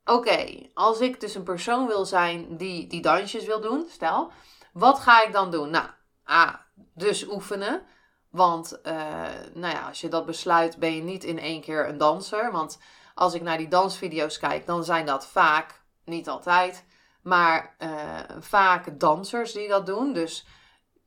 oké, 0.05 0.69
als 0.75 1.01
ik 1.01 1.21
dus 1.21 1.35
een 1.35 1.43
persoon 1.43 1.87
wil 1.87 2.05
zijn 2.05 2.57
die 2.57 2.87
die 2.87 3.03
dansjes 3.03 3.45
wil 3.45 3.61
doen, 3.61 3.87
stel, 3.89 4.33
wat 4.73 4.99
ga 4.99 5.25
ik 5.25 5.33
dan 5.33 5.51
doen? 5.51 5.71
Nou, 5.71 5.87
A, 6.31 6.67
dus 6.95 7.29
oefenen. 7.29 7.83
Want, 8.31 8.81
uh, 8.83 8.93
nou 9.55 9.75
ja, 9.75 9.89
als 9.89 10.01
je 10.01 10.09
dat 10.09 10.27
besluit, 10.27 10.77
ben 10.79 10.95
je 10.95 11.03
niet 11.03 11.25
in 11.25 11.39
één 11.39 11.61
keer 11.61 11.89
een 11.89 11.99
danser. 11.99 12.53
Want 12.53 12.79
als 13.15 13.35
ik 13.35 13.43
naar 13.43 13.59
die 13.59 13.69
dansvideo's 13.69 14.39
kijk, 14.39 14.67
dan 14.67 14.85
zijn 14.85 15.07
dat 15.07 15.27
vaak, 15.27 15.83
niet 16.05 16.29
altijd, 16.29 16.85
maar 17.23 17.75
uh, 17.79 18.21
vaak 18.41 19.01
dansers 19.01 19.53
die 19.53 19.69
dat 19.69 19.87
doen. 19.87 20.13
Dus 20.13 20.47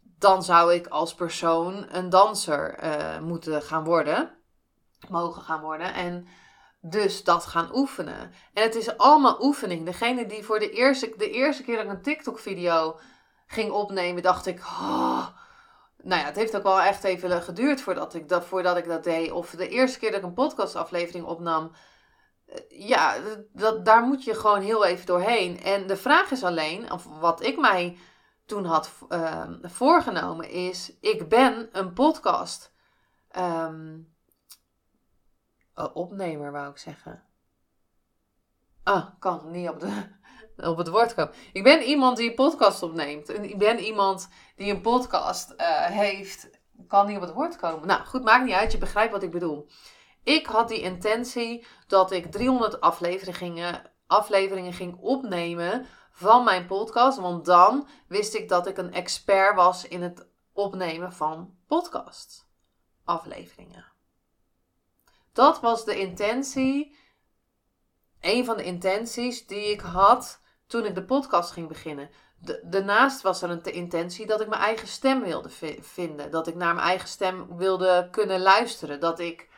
dan 0.02 0.44
zou 0.44 0.74
ik 0.74 0.88
als 0.88 1.16
persoon 1.16 1.86
een 1.90 2.10
danser 2.10 2.84
uh, 2.84 3.20
moeten 3.20 3.62
gaan 3.62 3.84
worden, 3.84 4.38
mogen 5.10 5.42
gaan 5.42 5.62
worden. 5.62 5.94
En 5.94 6.28
dus 6.82 7.24
dat 7.24 7.46
gaan 7.46 7.76
oefenen. 7.76 8.32
En 8.54 8.64
het 8.64 8.76
is 8.76 8.98
allemaal 8.98 9.44
oefening. 9.44 9.86
Degene 9.86 10.26
die 10.26 10.44
voor 10.44 10.60
de 10.60 10.70
eerste, 10.70 11.14
de 11.18 11.30
eerste 11.30 11.64
keer 11.64 11.76
dat 11.76 11.86
ik 11.86 11.92
een 11.92 12.02
TikTok-video 12.02 13.00
ging 13.48 13.72
opnemen, 13.72 14.24
dacht 14.24 14.46
ik. 14.46 14.62
Nou 16.04 16.22
ja, 16.22 16.26
het 16.26 16.36
heeft 16.36 16.56
ook 16.56 16.64
wel 16.64 16.82
echt 16.82 17.04
even 17.04 17.42
geduurd 17.42 17.82
voordat 17.82 18.14
ik 18.14 18.30
dat, 18.30 18.46
voordat 18.46 18.78
ik 18.78 18.88
dat 18.88 19.04
deed. 19.04 19.32
Of 19.32 19.50
de 19.50 19.68
eerste 19.68 20.00
keer 20.00 20.12
dat 20.12 20.20
ik 20.20 20.26
een 20.26 20.34
podcastaflevering 20.34 21.26
opnam. 21.26 21.72
Eh, 22.46 22.88
ja, 22.88 23.16
dat, 23.54 23.86
daar 23.86 24.04
moet 24.04 24.24
je 24.24 24.34
gewoon 24.34 24.62
heel 24.62 24.86
even 24.86 25.06
doorheen. 25.06 25.60
En 25.64 25.88
de 25.88 25.98
vraag 25.98 26.32
is 26.32 26.44
alleen, 26.44 26.92
of 26.92 27.06
wat 27.20 27.44
ik 27.44 27.60
mij 27.60 27.98
toen 28.46 28.66
had 28.66 28.92
uh, 29.10 29.50
voorgenomen, 29.62 30.50
is: 30.50 30.94
ik 31.00 31.30
ben 31.30 31.70
een 31.72 31.94
podcast. 31.94 32.74
Um, 33.38 34.14
opnemer, 35.94 36.52
wou 36.52 36.70
ik 36.70 36.78
zeggen. 36.78 37.24
Ah, 38.84 39.06
kan 39.20 39.52
niet 39.52 39.70
op, 39.70 39.80
de, 39.80 40.04
op 40.72 40.78
het 40.78 40.88
woord 40.88 41.14
komen. 41.14 41.34
Ik 41.54 41.64
ben 41.64 41.82
iemand 41.82 42.18
die 42.18 42.34
podcast 42.34 42.84
opneemt. 42.84 43.30
Ik 43.30 43.58
ben 43.58 43.80
iemand 43.80 44.30
die 44.56 44.72
een 44.72 44.82
podcast 44.82 45.54
uh, 45.58 45.86
heeft. 45.86 46.50
Kan 46.88 47.08
niet 47.08 47.16
op 47.16 47.22
het 47.22 47.34
woord 47.34 47.56
komen. 47.56 47.88
Nou, 47.88 48.06
goed, 48.06 48.24
maakt 48.24 48.46
niet 48.46 48.54
uit. 48.54 48.72
Je 48.72 48.78
begrijpt 48.78 49.12
wat 49.12 49.24
ik 49.24 49.32
bedoel. 49.32 49.70
Ik 50.25 50.46
had 50.46 50.67
die 50.67 50.82
intentie 50.82 51.65
dat 51.88 52.12
ik 52.12 52.32
300 52.32 52.82
afleveringen, 52.82 53.91
afleveringen 54.08 54.74
ging 54.74 54.98
opnemen 55.00 55.86
van 56.12 56.44
mijn 56.44 56.65
podcast. 56.65 57.17
Want 57.17 57.46
dan 57.46 57.88
wist 58.08 58.34
ik 58.34 58.50
dat 58.50 58.67
ik 58.67 58.77
een 58.77 58.94
expert 58.94 59.55
was 59.55 59.88
in 59.88 60.01
het 60.01 60.27
opnemen 60.53 61.13
van 61.13 61.58
podcast 61.67 62.48
afleveringen. 63.03 63.86
Dat 65.34 65.60
was 65.60 65.86
de 65.86 66.00
intentie, 66.00 66.98
een 68.22 68.46
van 68.46 68.58
de 68.58 68.63
intenties 68.63 69.48
die 69.48 69.72
ik 69.72 69.82
had 69.82 70.41
toen 70.67 70.86
ik 70.86 70.96
de 70.96 71.05
podcast 71.05 71.51
ging 71.51 71.67
beginnen. 71.67 72.10
daarnaast 72.63 73.22
was 73.22 73.41
er 73.41 73.50
een 73.50 73.63
intentie 73.63 74.25
dat 74.25 74.41
ik 74.41 74.48
mijn 74.48 74.62
eigen 74.62 74.88
stem 74.88 75.22
wilde 75.22 75.50
vinden. 75.82 76.32
Dat 76.32 76.48
ik 76.48 76.55
naar 76.55 76.75
mijn 76.75 76.88
eigen 76.88 77.08
stem 77.08 77.58
wilde 77.58 78.08
kunnen 78.12 78.41
luisteren. 78.41 79.00
Dat 79.00 79.20
ik 79.20 79.53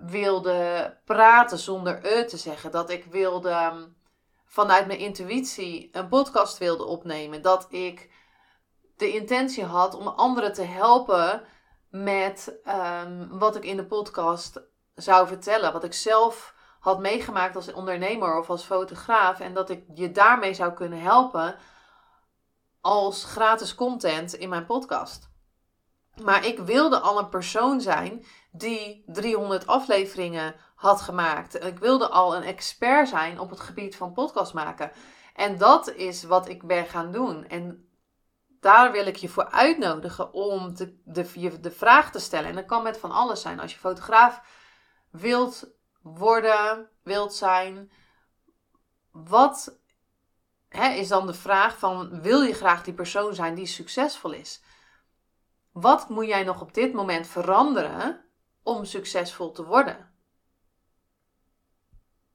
wilde 0.00 0.96
praten 1.04 1.58
zonder 1.58 2.04
e 2.04 2.24
te 2.24 2.36
zeggen. 2.36 2.70
Dat 2.70 2.90
ik 2.90 3.04
wilde 3.04 3.48
ehm, 3.48 3.86
vanuit 4.46 4.86
mijn 4.86 4.98
intuïtie 4.98 5.88
een 5.92 6.08
podcast 6.08 6.58
wilde 6.58 6.84
opnemen. 6.84 7.42
Dat 7.42 7.66
ik 7.70 8.10
de 8.96 9.12
intentie 9.12 9.64
had 9.64 9.94
om 9.94 10.06
anderen 10.06 10.52
te 10.52 10.62
helpen 10.62 11.42
met 11.90 12.60
um, 13.02 13.38
wat 13.38 13.56
ik 13.56 13.64
in 13.64 13.76
de 13.76 13.86
podcast 13.86 14.60
zou 14.94 15.26
vertellen. 15.26 15.72
Wat 15.72 15.84
ik 15.84 15.94
zelf 15.94 16.54
had 16.80 17.00
meegemaakt 17.00 17.56
als 17.56 17.72
ondernemer 17.72 18.38
of 18.38 18.50
als 18.50 18.64
fotograaf. 18.64 19.40
En 19.40 19.54
dat 19.54 19.70
ik 19.70 19.84
je 19.94 20.10
daarmee 20.10 20.54
zou 20.54 20.72
kunnen 20.72 21.00
helpen 21.00 21.56
als 22.80 23.24
gratis 23.24 23.74
content 23.74 24.34
in 24.34 24.48
mijn 24.48 24.66
podcast. 24.66 25.30
Maar 26.22 26.46
ik 26.46 26.58
wilde 26.58 26.98
al 26.98 27.18
een 27.18 27.28
persoon 27.28 27.80
zijn 27.80 28.24
die 28.50 29.02
300 29.06 29.66
afleveringen 29.66 30.54
had 30.74 31.00
gemaakt. 31.00 31.64
Ik 31.64 31.78
wilde 31.78 32.08
al 32.08 32.36
een 32.36 32.42
expert 32.42 33.08
zijn 33.08 33.40
op 33.40 33.50
het 33.50 33.60
gebied 33.60 33.96
van 33.96 34.12
podcast 34.12 34.54
maken. 34.54 34.92
En 35.34 35.58
dat 35.58 35.92
is 35.92 36.22
wat 36.22 36.48
ik 36.48 36.66
ben 36.66 36.86
gaan 36.86 37.12
doen. 37.12 37.46
En 37.46 37.88
daar 38.60 38.92
wil 38.92 39.06
ik 39.06 39.16
je 39.16 39.28
voor 39.28 39.50
uitnodigen 39.50 40.32
om 40.32 40.74
de, 40.74 41.00
de, 41.04 41.60
de 41.60 41.70
vraag 41.70 42.10
te 42.10 42.18
stellen. 42.18 42.48
En 42.48 42.54
dat 42.54 42.66
kan 42.66 42.82
met 42.82 42.98
van 42.98 43.10
alles 43.10 43.40
zijn. 43.40 43.60
Als 43.60 43.72
je 43.72 43.78
fotograaf 43.78 44.42
wilt 45.10 45.70
worden, 46.02 46.88
wilt 47.02 47.34
zijn. 47.34 47.90
Wat 49.10 49.78
hè, 50.68 50.88
is 50.88 51.08
dan 51.08 51.26
de 51.26 51.34
vraag 51.34 51.78
van, 51.78 52.22
wil 52.22 52.42
je 52.42 52.54
graag 52.54 52.82
die 52.84 52.94
persoon 52.94 53.34
zijn 53.34 53.54
die 53.54 53.66
succesvol 53.66 54.32
is? 54.32 54.62
Wat 55.72 56.08
moet 56.08 56.26
jij 56.26 56.44
nog 56.44 56.60
op 56.60 56.74
dit 56.74 56.92
moment 56.92 57.26
veranderen 57.26 58.27
om 58.68 58.84
succesvol 58.84 59.52
te 59.52 59.64
worden? 59.64 60.10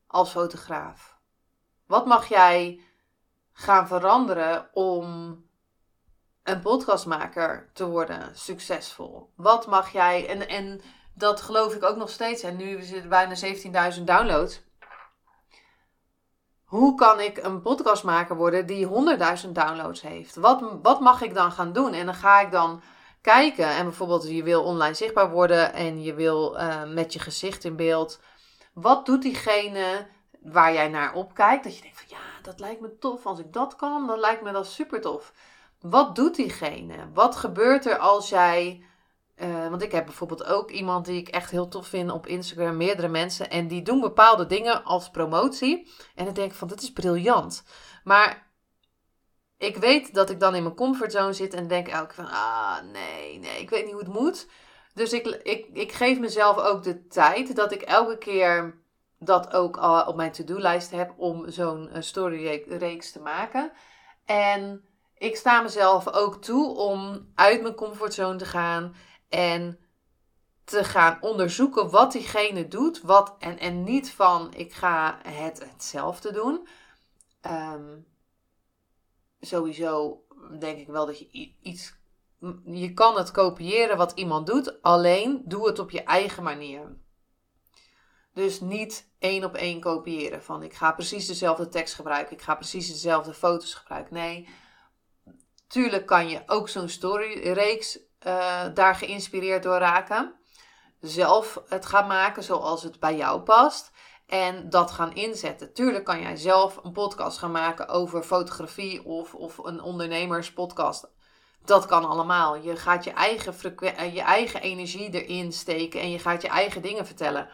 Als 0.08 0.30
fotograaf. 0.30 1.18
Wat 1.86 2.06
mag 2.06 2.28
jij 2.28 2.82
gaan 3.52 3.88
veranderen 3.88 4.70
om 4.74 5.06
een 6.44 6.62
podcastmaker 6.62 7.70
te 7.74 7.86
worden 7.86 8.38
succesvol? 8.38 9.34
Wat 9.36 9.68
mag 9.68 9.92
jij 9.92 10.28
en, 10.28 10.48
en 10.48 10.82
dat 11.14 11.42
geloof 11.42 11.76
ik 11.76 11.84
ook 11.84 11.98
nog 11.98 12.10
steeds. 12.10 12.44
En 12.44 12.56
nu 12.56 12.82
zitten 12.82 13.10
bijna 13.10 13.36
17.000 13.96 14.04
downloads. 14.04 14.62
hoe 16.64 16.96
kan 16.96 17.20
ik 17.20 17.38
een 17.38 17.62
podcastmaker 17.62 18.36
worden 18.36 18.66
die 18.66 18.88
100.000 18.88 19.50
downloads 19.50 20.02
heeft? 20.02 20.36
Wat, 20.36 20.80
wat 20.82 21.00
mag 21.00 21.22
ik 21.22 21.34
dan 21.34 21.52
gaan 21.52 21.74
doen? 21.74 21.94
En 21.94 22.06
dan 22.06 22.16
ga 22.16 22.40
ik 22.40 22.52
dan 22.52 22.82
kijken. 23.24 23.70
En 23.70 23.84
bijvoorbeeld, 23.84 24.30
je 24.30 24.44
wil 24.44 24.64
online 24.64 24.94
zichtbaar 24.94 25.32
worden 25.32 25.74
en 25.74 26.02
je 26.02 26.14
wil 26.14 26.58
uh, 26.58 26.84
met 26.84 27.14
je 27.14 27.20
gezicht 27.20 27.64
in 27.64 27.76
beeld. 27.76 28.20
Wat 28.74 29.06
doet 29.06 29.22
diegene 29.22 30.08
waar 30.42 30.74
jij 30.74 30.88
naar 30.88 31.14
opkijkt? 31.14 31.64
Dat 31.64 31.76
je 31.76 31.82
denkt 31.82 32.00
van 32.00 32.18
ja, 32.18 32.42
dat 32.42 32.60
lijkt 32.60 32.82
me 32.82 32.98
tof. 33.00 33.26
Als 33.26 33.40
ik 33.40 33.54
dat 33.54 33.76
kan, 33.76 34.08
dan 34.08 34.20
lijkt 34.20 34.42
me 34.42 34.52
dat 34.52 34.68
super 34.68 35.02
tof. 35.02 35.34
Wat 35.82 36.16
doet 36.16 36.36
diegene? 36.36 36.96
Wat 37.14 37.36
gebeurt 37.36 37.86
er 37.86 37.98
als 37.98 38.30
jij. 38.30 38.86
Uh, 39.36 39.70
want 39.70 39.82
ik 39.82 39.92
heb 39.92 40.06
bijvoorbeeld 40.06 40.44
ook 40.44 40.72
iemand 40.72 41.06
die 41.06 41.20
ik 41.20 41.28
echt 41.28 41.52
heel 41.52 41.68
tof 41.68 41.88
vind 41.88 42.12
op 42.12 42.28
Instagram, 42.28 42.78
meerdere 42.78 43.08
mensen. 43.08 43.50
En 43.50 43.68
die 43.68 43.82
doen 43.82 44.00
bepaalde 44.00 44.46
dingen 44.46 44.84
als 44.84 45.10
promotie. 45.10 45.92
En 46.16 46.26
dan 46.26 46.34
denk 46.34 46.52
ik 46.52 46.58
van, 46.58 46.68
dit 46.68 46.82
is 46.82 46.92
briljant. 46.92 47.64
Maar 48.04 48.52
ik 49.64 49.78
weet 49.78 50.14
dat 50.14 50.30
ik 50.30 50.40
dan 50.40 50.56
in 50.56 50.64
mijn 50.64 50.76
comfortzone 50.76 51.34
zit 51.34 51.54
en 51.54 51.68
denk 51.68 51.88
elke 51.88 52.14
van, 52.14 52.30
ah 52.30 52.82
nee, 52.92 53.40
nee, 53.40 53.62
ik 53.62 53.70
weet 53.70 53.84
niet 53.84 53.94
hoe 53.94 54.04
het 54.04 54.14
moet. 54.14 54.48
Dus 54.94 55.14
ik, 55.14 55.28
ik, 55.28 55.68
ik 55.74 55.92
geef 55.92 56.20
mezelf 56.20 56.58
ook 56.58 56.84
de 56.84 57.08
tijd 57.08 57.56
dat 57.56 57.72
ik 57.72 57.82
elke 57.82 58.18
keer 58.18 58.82
dat 59.20 59.54
ook 59.54 59.78
al 59.78 60.06
op 60.06 60.16
mijn 60.16 60.32
to-do-lijst 60.32 60.92
heb 60.92 61.14
om 61.18 61.50
zo'n 61.52 61.90
eh, 61.90 62.02
storyreeks 62.02 63.12
te 63.12 63.20
maken. 63.20 63.72
En 64.26 64.86
ik 65.18 65.36
sta 65.36 65.62
mezelf 65.62 66.08
ook 66.08 66.42
toe 66.42 66.76
om 66.76 67.32
uit 67.36 67.62
mijn 67.62 67.76
comfortzone 67.76 68.38
te 68.38 68.46
gaan 68.46 68.96
en 69.30 69.80
te 70.64 70.84
gaan 70.84 71.18
onderzoeken 71.22 71.90
wat 71.90 72.12
diegene 72.12 72.68
doet. 72.68 73.02
Wat, 73.02 73.36
en, 73.40 73.60
en 73.60 73.84
niet 73.84 74.12
van 74.12 74.54
ik 74.56 74.74
ga 74.74 75.20
het 75.28 75.70
hetzelfde 75.72 76.32
doen. 76.32 76.68
Um, 77.46 78.06
sowieso 79.46 80.24
denk 80.60 80.78
ik 80.78 80.88
wel 80.88 81.06
dat 81.06 81.20
je 81.20 81.54
iets. 81.62 81.96
Je 82.66 82.94
kan 82.94 83.18
het 83.18 83.32
kopiëren 83.32 83.98
wat 83.98 84.12
iemand 84.16 84.48
doet, 84.48 84.82
alleen 84.82 85.42
doe 85.46 85.68
het 85.68 85.80
op 85.80 85.92
je 85.92 86.04
eigen 86.04 86.44
manier. 86.44 86.98
Dus 88.34 88.62
niet 88.62 89.10
één 89.20 89.44
op 89.44 89.56
één 89.56 89.80
kopiëren. 89.80 90.44
Van 90.44 90.64
ik 90.64 90.74
ga 90.74 90.92
precies 90.92 91.28
dezelfde 91.28 91.68
tekst 91.68 91.94
gebruiken, 91.96 92.36
ik 92.36 92.42
ga 92.42 92.56
precies 92.56 92.88
dezelfde 92.88 93.34
foto's 93.34 93.74
gebruiken. 93.74 94.14
Nee, 94.14 94.48
tuurlijk 95.68 96.06
kan 96.06 96.30
je 96.30 96.44
ook 96.46 96.70
zo'n 96.70 96.90
storyreeks 96.90 98.00
uh, 98.28 98.64
daar 98.74 98.96
geïnspireerd 98.96 99.64
door 99.64 99.78
raken. 99.78 100.36
Zelf 101.00 101.62
het 101.68 101.86
gaan 101.86 102.08
maken 102.08 102.44
zoals 102.44 102.84
het 102.84 103.00
bij 103.00 103.16
jou 103.16 103.42
past 103.42 103.92
en 104.34 104.70
dat 104.70 104.92
gaan 104.92 105.14
inzetten. 105.14 105.74
Tuurlijk 105.74 106.04
kan 106.04 106.22
jij 106.22 106.36
zelf 106.36 106.80
een 106.84 106.92
podcast 106.92 107.38
gaan 107.38 107.52
maken 107.52 107.88
over 107.88 108.24
fotografie 108.24 109.06
of, 109.06 109.36
of 109.36 109.58
een 109.58 109.82
ondernemerspodcast. 109.82 111.12
Dat 111.66 111.86
kan 111.86 112.06
allemaal. 112.06 112.56
Je 112.56 112.76
gaat 112.76 113.04
je 113.04 113.12
eigen, 113.12 113.54
je 114.14 114.22
eigen 114.22 114.62
energie 114.62 115.24
erin 115.24 115.52
steken 115.52 116.02
en 116.02 116.12
je 116.12 116.20
gaat 116.20 116.42
je 116.42 116.48
eigen 116.48 116.82
dingen 116.82 117.06
vertellen. 117.06 117.50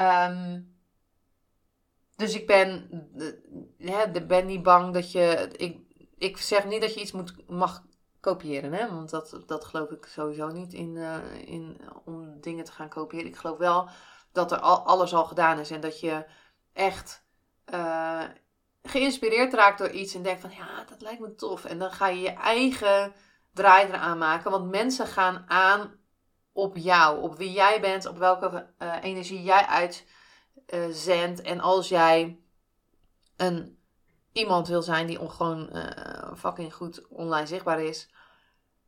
Um, 0.00 0.76
dus 2.16 2.34
ik 2.34 2.46
ben, 2.46 2.88
hè, 3.78 4.24
ben 4.26 4.46
niet 4.46 4.62
bang 4.62 4.94
dat 4.94 5.12
je. 5.12 5.48
Ik, 5.56 5.78
ik 6.16 6.36
zeg 6.36 6.64
niet 6.64 6.80
dat 6.80 6.94
je 6.94 7.00
iets 7.00 7.12
moet, 7.12 7.48
mag 7.48 7.84
kopiëren, 8.20 8.72
hè? 8.72 8.88
want 8.94 9.10
dat, 9.10 9.42
dat 9.46 9.64
geloof 9.64 9.90
ik 9.90 10.06
sowieso 10.06 10.48
niet 10.48 10.72
in, 10.72 10.94
uh, 10.96 11.16
in, 11.44 11.80
om 12.04 12.40
dingen 12.40 12.64
te 12.64 12.72
gaan 12.72 12.88
kopiëren. 12.88 13.26
Ik 13.26 13.36
geloof 13.36 13.58
wel 13.58 13.88
dat 14.32 14.52
er 14.52 14.58
al, 14.58 14.78
alles 14.78 15.14
al 15.14 15.24
gedaan 15.24 15.58
is 15.58 15.70
en 15.70 15.80
dat 15.80 16.00
je 16.00 16.24
echt 16.72 17.24
uh, 17.74 18.24
geïnspireerd 18.82 19.54
raakt 19.54 19.78
door 19.78 19.90
iets 19.90 20.14
en 20.14 20.22
denkt 20.22 20.40
van 20.40 20.50
ja, 20.50 20.84
dat 20.88 21.00
lijkt 21.00 21.20
me 21.20 21.34
tof. 21.34 21.64
En 21.64 21.78
dan 21.78 21.90
ga 21.90 22.08
je 22.08 22.20
je 22.20 22.32
eigen 22.32 23.12
draai 23.52 23.86
eraan 23.86 24.18
maken, 24.18 24.50
want 24.50 24.70
mensen 24.70 25.06
gaan 25.06 25.44
aan 25.48 25.96
op 26.52 26.76
jou, 26.76 27.22
op 27.22 27.36
wie 27.36 27.52
jij 27.52 27.80
bent, 27.80 28.06
op 28.06 28.18
welke 28.18 28.66
uh, 28.78 28.94
energie 29.02 29.42
jij 29.42 29.66
uitzendt. 30.66 31.40
en 31.40 31.60
als 31.60 31.88
jij 31.88 32.40
een 33.36 33.78
iemand 34.32 34.68
wil 34.68 34.82
zijn 34.82 35.06
die 35.06 35.28
gewoon 35.28 35.70
fucking 36.36 36.74
goed 36.74 37.08
online 37.08 37.46
zichtbaar 37.46 37.80
is, 37.80 38.08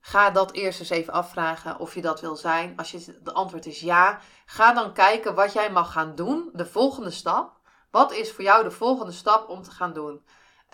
Ga 0.00 0.30
dat 0.30 0.52
eerst 0.52 0.80
eens 0.80 0.90
even 0.90 1.12
afvragen 1.12 1.78
of 1.78 1.94
je 1.94 2.00
dat 2.00 2.20
wil 2.20 2.36
zijn. 2.36 2.76
Als 2.76 2.90
je 2.90 3.18
de 3.22 3.32
antwoord 3.32 3.66
is 3.66 3.80
ja, 3.80 4.18
ga 4.44 4.72
dan 4.72 4.92
kijken 4.92 5.34
wat 5.34 5.52
jij 5.52 5.70
mag 5.70 5.92
gaan 5.92 6.14
doen. 6.14 6.50
De 6.52 6.66
volgende 6.66 7.10
stap. 7.10 7.58
Wat 7.90 8.12
is 8.12 8.32
voor 8.32 8.44
jou 8.44 8.64
de 8.64 8.70
volgende 8.70 9.12
stap 9.12 9.48
om 9.48 9.62
te 9.62 9.70
gaan 9.70 9.92
doen? 9.92 10.24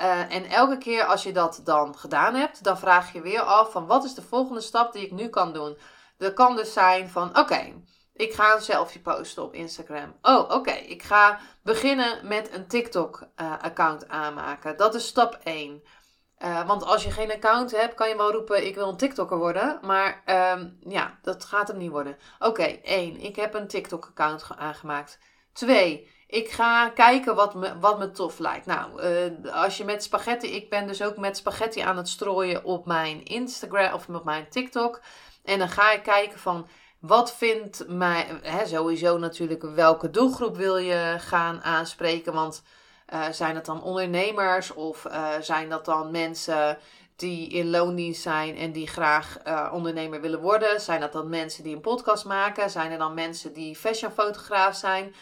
Uh, 0.00 0.34
en 0.34 0.44
elke 0.44 0.78
keer 0.78 1.04
als 1.04 1.22
je 1.22 1.32
dat 1.32 1.60
dan 1.64 1.98
gedaan 1.98 2.34
hebt, 2.34 2.64
dan 2.64 2.78
vraag 2.78 3.12
je 3.12 3.20
weer 3.20 3.40
af 3.40 3.72
van 3.72 3.86
wat 3.86 4.04
is 4.04 4.14
de 4.14 4.22
volgende 4.22 4.60
stap 4.60 4.92
die 4.92 5.04
ik 5.04 5.12
nu 5.12 5.28
kan 5.28 5.52
doen? 5.52 5.78
Dat 6.18 6.34
kan 6.34 6.56
dus 6.56 6.72
zijn 6.72 7.08
van 7.08 7.38
oké, 7.38 7.72
ik 8.16 8.32
ga 8.32 8.54
een 8.54 8.60
selfie 8.60 9.00
posten 9.00 9.42
op 9.42 9.54
Instagram. 9.54 10.14
Oh, 10.22 10.50
oké, 10.50 10.70
ik 10.70 11.02
ga 11.02 11.38
beginnen 11.62 12.26
met 12.26 12.54
een 12.54 12.66
TikTok 12.66 13.22
uh, 13.36 13.52
account 13.60 14.08
aanmaken. 14.08 14.76
Dat 14.76 14.94
is 14.94 15.06
stap 15.06 15.38
1. 15.44 15.82
Uh, 16.44 16.66
want 16.66 16.84
als 16.84 17.04
je 17.04 17.10
geen 17.10 17.32
account 17.32 17.70
hebt, 17.70 17.94
kan 17.94 18.08
je 18.08 18.16
wel 18.16 18.32
roepen: 18.32 18.66
Ik 18.66 18.74
wil 18.74 18.88
een 18.88 18.96
TikToker 18.96 19.38
worden. 19.38 19.78
Maar 19.82 20.22
um, 20.56 20.78
ja, 20.80 21.18
dat 21.22 21.44
gaat 21.44 21.68
hem 21.68 21.76
niet 21.76 21.90
worden. 21.90 22.16
Oké, 22.38 22.62
één, 22.82 23.20
ik 23.20 23.36
heb 23.36 23.54
een 23.54 23.68
TikTok-account 23.68 24.46
aangemaakt. 24.56 25.18
Twee, 25.52 26.10
ik 26.26 26.50
ga 26.50 26.88
kijken 26.88 27.34
wat 27.34 27.54
me, 27.54 27.78
wat 27.78 27.98
me 27.98 28.10
tof 28.10 28.38
lijkt. 28.38 28.66
Nou, 28.66 29.02
uh, 29.02 29.54
als 29.54 29.76
je 29.76 29.84
met 29.84 30.02
spaghetti, 30.02 30.54
ik 30.54 30.70
ben 30.70 30.86
dus 30.86 31.02
ook 31.02 31.16
met 31.16 31.36
spaghetti 31.36 31.80
aan 31.80 31.96
het 31.96 32.08
strooien 32.08 32.64
op 32.64 32.86
mijn 32.86 33.24
Instagram 33.24 33.92
of 33.92 34.08
op 34.08 34.24
mijn 34.24 34.48
TikTok. 34.48 35.00
En 35.44 35.58
dan 35.58 35.68
ga 35.68 35.92
ik 35.92 36.02
kijken 36.02 36.38
van 36.38 36.68
wat 37.00 37.34
vindt 37.34 37.88
mij, 37.88 38.26
hè, 38.42 38.66
sowieso 38.66 39.18
natuurlijk, 39.18 39.62
welke 39.62 40.10
doelgroep 40.10 40.56
wil 40.56 40.76
je 40.76 41.16
gaan 41.18 41.62
aanspreken. 41.62 42.32
Want 42.32 42.62
uh, 43.12 43.28
zijn 43.30 43.54
dat 43.54 43.66
dan 43.66 43.82
ondernemers 43.82 44.74
of 44.74 45.04
uh, 45.04 45.28
zijn 45.40 45.68
dat 45.68 45.84
dan 45.84 46.10
mensen 46.10 46.78
die 47.16 47.48
in 47.48 47.70
loondienst 47.70 48.22
zijn 48.22 48.56
en 48.56 48.72
die 48.72 48.86
graag 48.86 49.38
uh, 49.46 49.70
ondernemer 49.72 50.20
willen 50.20 50.40
worden? 50.40 50.80
Zijn 50.80 51.00
dat 51.00 51.12
dan 51.12 51.28
mensen 51.28 51.64
die 51.64 51.74
een 51.74 51.80
podcast 51.80 52.24
maken? 52.24 52.70
Zijn 52.70 52.92
er 52.92 52.98
dan 52.98 53.14
mensen 53.14 53.52
die 53.52 53.76
fashionfotograaf 53.76 54.74
zijn? 54.74 55.14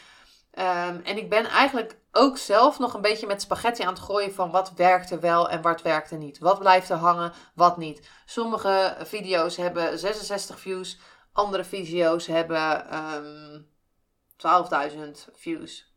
Um, 0.58 1.00
en 1.04 1.16
ik 1.16 1.28
ben 1.28 1.44
eigenlijk 1.44 1.96
ook 2.12 2.38
zelf 2.38 2.78
nog 2.78 2.94
een 2.94 3.00
beetje 3.00 3.26
met 3.26 3.42
spaghetti 3.42 3.82
aan 3.82 3.92
het 3.92 4.02
gooien 4.02 4.34
van 4.34 4.50
wat 4.50 4.72
werkt 4.76 5.10
er 5.10 5.20
wel 5.20 5.50
en 5.50 5.62
wat 5.62 5.82
werkt 5.82 6.10
er 6.10 6.18
niet. 6.18 6.38
Wat 6.38 6.58
blijft 6.58 6.90
er 6.90 6.96
hangen, 6.96 7.32
wat 7.54 7.76
niet. 7.76 8.08
Sommige 8.24 8.96
video's 9.00 9.56
hebben 9.56 9.98
66 9.98 10.60
views, 10.60 10.98
andere 11.32 11.64
video's 11.64 12.26
hebben 12.26 12.96
um, 12.96 13.66
ehm, 14.36 14.92
12.000 15.26 15.30
views. 15.32 15.93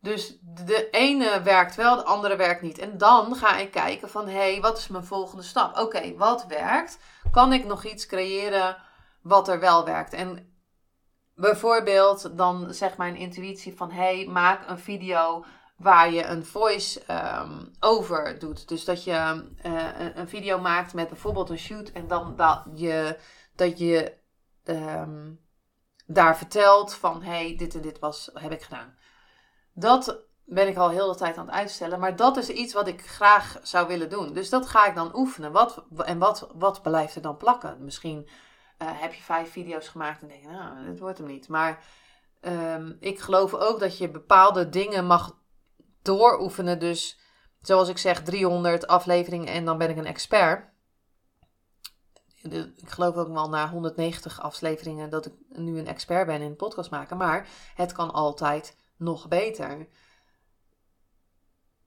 Dus 0.00 0.38
de 0.42 0.88
ene 0.90 1.42
werkt 1.42 1.74
wel, 1.74 1.96
de 1.96 2.04
andere 2.04 2.36
werkt 2.36 2.62
niet. 2.62 2.78
En 2.78 2.98
dan 2.98 3.36
ga 3.36 3.56
ik 3.56 3.70
kijken 3.70 4.10
van, 4.10 4.28
hé, 4.28 4.52
hey, 4.52 4.60
wat 4.60 4.78
is 4.78 4.88
mijn 4.88 5.04
volgende 5.04 5.42
stap? 5.42 5.78
Oké, 5.78 6.16
wat 6.16 6.46
werkt? 6.46 6.98
Kan 7.30 7.52
ik 7.52 7.64
nog 7.64 7.84
iets 7.84 8.06
creëren 8.06 8.76
wat 9.22 9.48
er 9.48 9.60
wel 9.60 9.84
werkt? 9.84 10.12
En 10.12 10.54
bijvoorbeeld, 11.34 12.36
dan 12.36 12.74
zegt 12.74 12.96
mijn 12.96 13.16
intuïtie 13.16 13.76
van, 13.76 13.90
hé, 13.90 14.16
hey, 14.16 14.26
maak 14.26 14.68
een 14.68 14.78
video 14.78 15.44
waar 15.76 16.12
je 16.12 16.24
een 16.24 16.44
voice 16.46 17.02
um, 17.40 17.70
over 17.80 18.38
doet. 18.38 18.68
Dus 18.68 18.84
dat 18.84 19.04
je 19.04 19.50
uh, 19.66 20.14
een 20.14 20.28
video 20.28 20.58
maakt 20.58 20.94
met 20.94 21.08
bijvoorbeeld 21.08 21.50
een 21.50 21.58
shoot 21.58 21.88
en 21.88 22.06
dan 22.06 22.36
dat 22.36 22.64
je, 22.74 23.18
dat 23.54 23.78
je 23.78 24.16
um, 24.64 25.40
daar 26.06 26.36
vertelt 26.36 26.94
van, 26.94 27.22
hé, 27.22 27.30
hey, 27.30 27.56
dit 27.56 27.74
en 27.74 27.80
dit 27.80 27.98
was, 27.98 28.30
heb 28.34 28.52
ik 28.52 28.62
gedaan. 28.62 28.98
Dat 29.72 30.18
ben 30.44 30.68
ik 30.68 30.76
al 30.76 30.90
heel 30.90 31.12
de 31.12 31.18
tijd 31.18 31.36
aan 31.36 31.46
het 31.46 31.54
uitstellen. 31.54 32.00
Maar 32.00 32.16
dat 32.16 32.36
is 32.36 32.48
iets 32.48 32.72
wat 32.72 32.88
ik 32.88 33.06
graag 33.06 33.58
zou 33.62 33.86
willen 33.86 34.10
doen. 34.10 34.32
Dus 34.32 34.48
dat 34.48 34.66
ga 34.66 34.86
ik 34.86 34.94
dan 34.94 35.16
oefenen. 35.16 35.52
Wat, 35.52 35.84
en 35.96 36.18
wat, 36.18 36.48
wat 36.54 36.82
blijft 36.82 37.14
er 37.14 37.22
dan 37.22 37.36
plakken? 37.36 37.84
Misschien 37.84 38.28
uh, 38.82 38.88
heb 39.00 39.12
je 39.12 39.22
vijf 39.22 39.50
video's 39.50 39.88
gemaakt 39.88 40.22
en 40.22 40.28
denk 40.28 40.42
je, 40.42 40.48
nou, 40.48 40.84
dit 40.86 40.98
wordt 40.98 41.18
hem 41.18 41.26
niet. 41.26 41.48
Maar 41.48 41.84
um, 42.40 42.96
ik 43.00 43.20
geloof 43.20 43.54
ook 43.54 43.80
dat 43.80 43.98
je 43.98 44.10
bepaalde 44.10 44.68
dingen 44.68 45.06
mag 45.06 45.38
dooroefenen. 46.02 46.78
Dus 46.78 47.20
zoals 47.60 47.88
ik 47.88 47.98
zeg, 47.98 48.22
300 48.22 48.86
afleveringen 48.86 49.52
en 49.52 49.64
dan 49.64 49.78
ben 49.78 49.90
ik 49.90 49.96
een 49.96 50.06
expert. 50.06 50.68
Ik 52.42 52.88
geloof 52.88 53.16
ook 53.16 53.28
wel 53.28 53.48
na 53.48 53.70
190 53.70 54.40
afleveringen 54.40 55.10
dat 55.10 55.26
ik 55.26 55.32
nu 55.48 55.78
een 55.78 55.86
expert 55.86 56.26
ben 56.26 56.40
in 56.40 56.56
podcast 56.56 56.90
maken. 56.90 57.16
Maar 57.16 57.48
het 57.74 57.92
kan 57.92 58.10
altijd 58.10 58.76
nog 59.00 59.28
beter. 59.28 59.88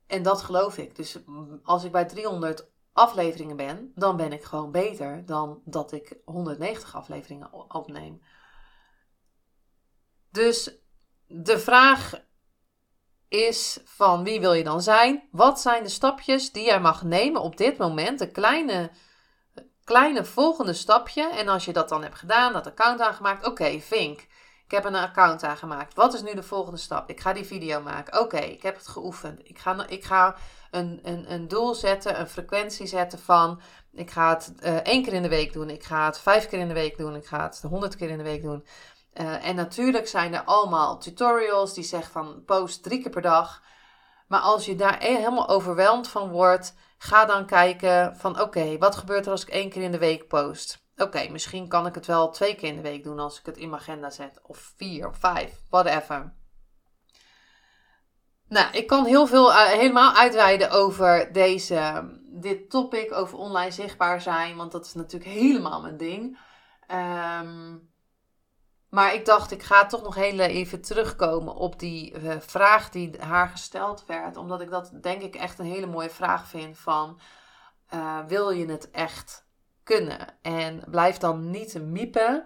En 0.07 0.23
dat 0.23 0.41
geloof 0.41 0.77
ik. 0.77 0.95
Dus 0.95 1.17
als 1.63 1.83
ik 1.83 1.91
bij 1.91 2.05
300 2.05 2.67
afleveringen 2.93 3.55
ben, 3.55 3.91
dan 3.95 4.17
ben 4.17 4.31
ik 4.31 4.43
gewoon 4.43 4.71
beter 4.71 5.25
dan 5.25 5.61
dat 5.65 5.91
ik 5.91 6.17
190 6.25 6.95
afleveringen 6.95 7.73
opneem. 7.73 8.21
Dus 10.29 10.77
de 11.27 11.59
vraag 11.59 12.21
is 13.27 13.79
van 13.83 14.23
wie 14.23 14.39
wil 14.39 14.53
je 14.53 14.63
dan 14.63 14.81
zijn? 14.81 15.27
Wat 15.31 15.61
zijn 15.61 15.83
de 15.83 15.89
stapjes 15.89 16.51
die 16.51 16.65
jij 16.65 16.79
mag 16.79 17.03
nemen 17.03 17.41
op 17.41 17.57
dit 17.57 17.77
moment? 17.77 18.21
Een 18.21 18.31
kleine, 18.31 18.91
kleine 19.83 20.25
volgende 20.25 20.73
stapje. 20.73 21.29
En 21.29 21.47
als 21.47 21.65
je 21.65 21.73
dat 21.73 21.89
dan 21.89 22.03
hebt 22.03 22.15
gedaan, 22.15 22.53
dat 22.53 22.67
account 22.67 23.01
aangemaakt, 23.01 23.45
oké, 23.45 23.79
vink. 23.79 24.27
Ik 24.65 24.71
heb 24.71 24.85
een 24.85 24.95
account 24.95 25.43
aangemaakt. 25.43 25.93
Wat 25.93 26.13
is 26.13 26.21
nu 26.21 26.33
de 26.33 26.43
volgende 26.43 26.79
stap? 26.79 27.09
Ik 27.09 27.19
ga 27.19 27.33
die 27.33 27.45
video 27.45 27.81
maken. 27.81 28.19
Oké, 28.19 28.37
ik 28.37 28.61
heb 28.61 28.75
het 28.75 28.87
geoefend. 28.87 29.39
Ik 29.43 29.59
ga, 29.59 29.87
ik 29.87 30.03
ga 30.03 30.35
een, 30.71 30.99
een, 31.03 31.31
een 31.31 31.47
doel 31.47 31.73
zetten, 31.75 32.19
een 32.19 32.27
frequentie 32.27 32.87
zetten 32.87 33.19
van. 33.19 33.61
Ik 33.91 34.11
ga 34.11 34.29
het 34.29 34.53
uh, 34.63 34.75
één 34.75 35.03
keer 35.03 35.13
in 35.13 35.21
de 35.21 35.29
week 35.29 35.53
doen. 35.53 35.69
Ik 35.69 35.83
ga 35.83 36.05
het 36.05 36.19
vijf 36.19 36.47
keer 36.47 36.59
in 36.59 36.67
de 36.67 36.73
week 36.73 36.97
doen. 36.97 37.15
Ik 37.15 37.25
ga 37.25 37.43
het 37.43 37.61
honderd 37.61 37.95
keer 37.95 38.09
in 38.09 38.17
de 38.17 38.23
week 38.23 38.41
doen. 38.41 38.65
Uh, 39.13 39.47
en 39.47 39.55
natuurlijk 39.55 40.07
zijn 40.07 40.33
er 40.33 40.43
allemaal 40.43 40.97
tutorials 40.97 41.73
die 41.73 41.83
zeggen 41.83 42.11
van 42.11 42.43
post 42.45 42.83
drie 42.83 43.01
keer 43.01 43.11
per 43.11 43.21
dag. 43.21 43.61
Maar 44.27 44.39
als 44.39 44.65
je 44.65 44.75
daar 44.75 44.99
helemaal 44.99 45.47
overweldigd 45.47 46.07
van 46.07 46.29
wordt, 46.29 46.73
ga 46.97 47.25
dan 47.25 47.45
kijken 47.45 48.17
van 48.17 48.41
oké, 48.41 48.77
wat 48.77 48.95
gebeurt 48.95 49.25
er 49.25 49.31
als 49.31 49.41
ik 49.41 49.49
één 49.49 49.69
keer 49.69 49.81
in 49.81 49.91
de 49.91 49.97
week 49.97 50.27
post? 50.27 50.82
Oké, 50.97 51.29
misschien 51.29 51.67
kan 51.67 51.85
ik 51.85 51.95
het 51.95 52.05
wel 52.05 52.29
twee 52.29 52.55
keer 52.55 52.69
in 52.69 52.75
de 52.75 52.81
week 52.81 53.03
doen 53.03 53.19
als 53.19 53.39
ik 53.39 53.45
het 53.45 53.57
in 53.57 53.69
mijn 53.69 53.81
agenda 53.81 54.09
zet. 54.09 54.39
Of 54.43 54.73
vier 54.75 55.07
of 55.07 55.17
vijf, 55.17 55.61
whatever. 55.69 56.33
Nou, 58.47 58.71
ik 58.71 58.87
kan 58.87 59.05
heel 59.05 59.27
veel 59.27 59.49
uh, 59.49 59.65
helemaal 59.65 60.15
uitweiden 60.15 60.71
over 60.71 61.33
deze, 61.33 62.09
dit 62.25 62.69
topic, 62.69 63.11
over 63.11 63.37
online 63.37 63.71
zichtbaar 63.71 64.21
zijn. 64.21 64.55
Want 64.55 64.71
dat 64.71 64.85
is 64.85 64.93
natuurlijk 64.93 65.31
helemaal 65.31 65.81
mijn 65.81 65.97
ding. 65.97 66.39
Um, 66.91 67.91
maar 68.89 69.13
ik 69.13 69.25
dacht, 69.25 69.51
ik 69.51 69.63
ga 69.63 69.85
toch 69.85 70.01
nog 70.01 70.15
heel 70.15 70.39
even 70.39 70.81
terugkomen 70.81 71.55
op 71.55 71.79
die 71.79 72.19
uh, 72.19 72.35
vraag 72.39 72.89
die 72.89 73.19
haar 73.19 73.47
gesteld 73.47 74.05
werd. 74.05 74.37
Omdat 74.37 74.61
ik 74.61 74.69
dat 74.69 74.91
denk 75.01 75.21
ik 75.21 75.35
echt 75.35 75.59
een 75.59 75.65
hele 75.65 75.87
mooie 75.87 76.09
vraag 76.09 76.47
vind 76.47 76.77
van... 76.77 77.19
Uh, 77.93 78.19
wil 78.27 78.49
je 78.49 78.65
het 78.65 78.91
echt 78.91 79.45
kunnen? 79.83 80.27
En 80.41 80.83
blijf 80.87 81.17
dan 81.17 81.49
niet 81.49 81.81
miepen. 81.81 82.45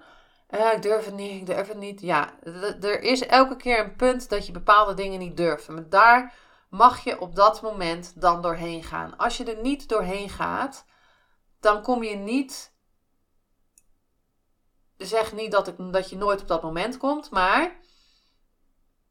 Uh, 0.50 0.74
ik 0.74 0.82
durf 0.82 1.06
het 1.06 1.16
niet, 1.16 1.32
ik 1.42 1.46
durf 1.46 1.68
het 1.68 1.78
niet. 1.78 2.02
Ja, 2.02 2.34
er 2.82 3.02
is 3.02 3.26
elke 3.26 3.56
keer 3.56 3.80
een 3.80 3.96
punt 3.96 4.30
dat 4.30 4.46
je 4.46 4.52
bepaalde 4.52 4.94
dingen 4.94 5.20
niet 5.20 5.38
durft. 5.38 5.68
Maar 5.68 5.90
daar 5.90 6.34
mag 6.70 7.04
je 7.04 7.20
op 7.20 7.36
dat 7.36 7.62
moment 7.62 8.22
dan 8.22 8.42
doorheen 8.42 8.84
gaan. 8.84 9.18
Als 9.18 9.38
je 9.38 9.44
er 9.44 9.62
niet 9.62 9.90
doorheen 9.90 10.30
gaat, 10.30 10.86
dan 11.60 11.82
kom 11.82 12.04
je 12.04 12.16
niet 12.16 12.76
zeg 14.98 15.34
niet 15.34 15.52
dat, 15.52 15.68
ik, 15.68 15.76
dat 15.94 16.10
je 16.10 16.18
nooit 16.18 16.42
op 16.42 16.48
dat 16.48 16.64
moment 16.64 16.98
komt, 16.98 17.32
maar 17.32 17.80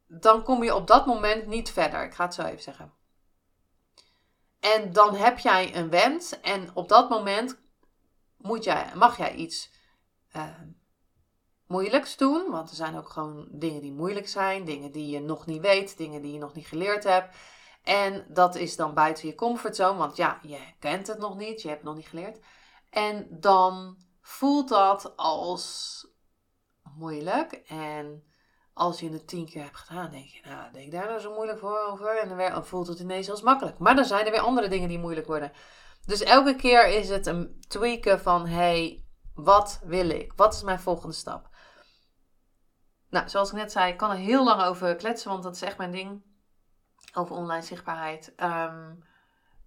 dan 0.06 0.42
kom 0.42 0.64
je 0.64 0.74
op 0.74 0.86
dat 0.86 1.06
moment 1.06 1.46
niet 1.46 1.70
verder. 1.70 2.04
Ik 2.04 2.14
ga 2.14 2.24
het 2.24 2.34
zo 2.34 2.42
even 2.42 2.62
zeggen. 2.62 2.92
En 4.60 4.92
dan 4.92 5.14
heb 5.14 5.38
jij 5.38 5.76
een 5.76 5.90
wens 5.90 6.40
en 6.40 6.70
op 6.74 6.88
dat 6.88 7.08
moment 7.10 7.58
moet 8.46 8.64
jij, 8.64 8.92
mag 8.94 9.16
jij 9.16 9.34
iets 9.34 9.70
uh, 10.36 10.44
moeilijks 11.66 12.16
doen. 12.16 12.50
Want 12.50 12.70
er 12.70 12.76
zijn 12.76 12.96
ook 12.96 13.08
gewoon 13.08 13.48
dingen 13.50 13.82
die 13.82 13.92
moeilijk 13.92 14.28
zijn, 14.28 14.64
dingen 14.64 14.92
die 14.92 15.10
je 15.10 15.20
nog 15.20 15.46
niet 15.46 15.60
weet, 15.60 15.96
dingen 15.96 16.22
die 16.22 16.32
je 16.32 16.38
nog 16.38 16.54
niet 16.54 16.66
geleerd 16.66 17.04
hebt. 17.04 17.36
En 17.82 18.26
dat 18.28 18.54
is 18.54 18.76
dan 18.76 18.94
buiten 18.94 19.28
je 19.28 19.34
comfortzone, 19.34 19.98
want 19.98 20.16
ja, 20.16 20.38
je 20.42 20.58
kent 20.78 21.06
het 21.06 21.18
nog 21.18 21.36
niet, 21.36 21.62
je 21.62 21.68
hebt 21.68 21.80
het 21.80 21.88
nog 21.88 21.98
niet 21.98 22.08
geleerd. 22.08 22.38
En 22.90 23.26
dan 23.30 23.96
voelt 24.20 24.68
dat 24.68 25.16
als 25.16 26.06
moeilijk. 26.94 27.52
En 27.66 28.24
als 28.72 29.00
je 29.00 29.10
het 29.10 29.28
tien 29.28 29.46
keer 29.46 29.62
hebt 29.62 29.76
gedaan, 29.76 30.10
denk 30.10 30.26
je, 30.26 30.40
nou, 30.44 30.72
denk 30.72 30.92
daar 30.92 31.06
nou 31.06 31.20
zo 31.20 31.34
moeilijk 31.34 31.58
voor 31.58 31.78
over. 31.78 32.18
En 32.18 32.28
dan 32.28 32.66
voelt 32.66 32.86
het 32.86 32.98
ineens 32.98 33.30
als 33.30 33.42
makkelijk. 33.42 33.78
Maar 33.78 33.94
dan 33.94 34.04
zijn 34.04 34.24
er 34.24 34.30
weer 34.30 34.40
andere 34.40 34.68
dingen 34.68 34.88
die 34.88 34.98
moeilijk 34.98 35.26
worden. 35.26 35.52
Dus 36.06 36.22
elke 36.22 36.56
keer 36.56 36.86
is 36.88 37.08
het 37.08 37.26
een 37.26 37.64
tweaken 37.68 38.20
van, 38.20 38.46
hey, 38.46 39.04
wat 39.34 39.80
wil 39.84 40.08
ik? 40.08 40.32
Wat 40.36 40.54
is 40.54 40.62
mijn 40.62 40.80
volgende 40.80 41.14
stap? 41.14 41.48
Nou, 43.10 43.28
zoals 43.28 43.48
ik 43.50 43.56
net 43.56 43.72
zei, 43.72 43.92
ik 43.92 43.96
kan 43.96 44.10
er 44.10 44.16
heel 44.16 44.44
lang 44.44 44.62
over 44.62 44.96
kletsen, 44.96 45.30
want 45.30 45.42
dat 45.42 45.54
is 45.54 45.62
echt 45.62 45.78
mijn 45.78 45.90
ding. 45.90 46.22
Over 47.14 47.36
online 47.36 47.62
zichtbaarheid. 47.62 48.32
Ehm, 48.36 48.94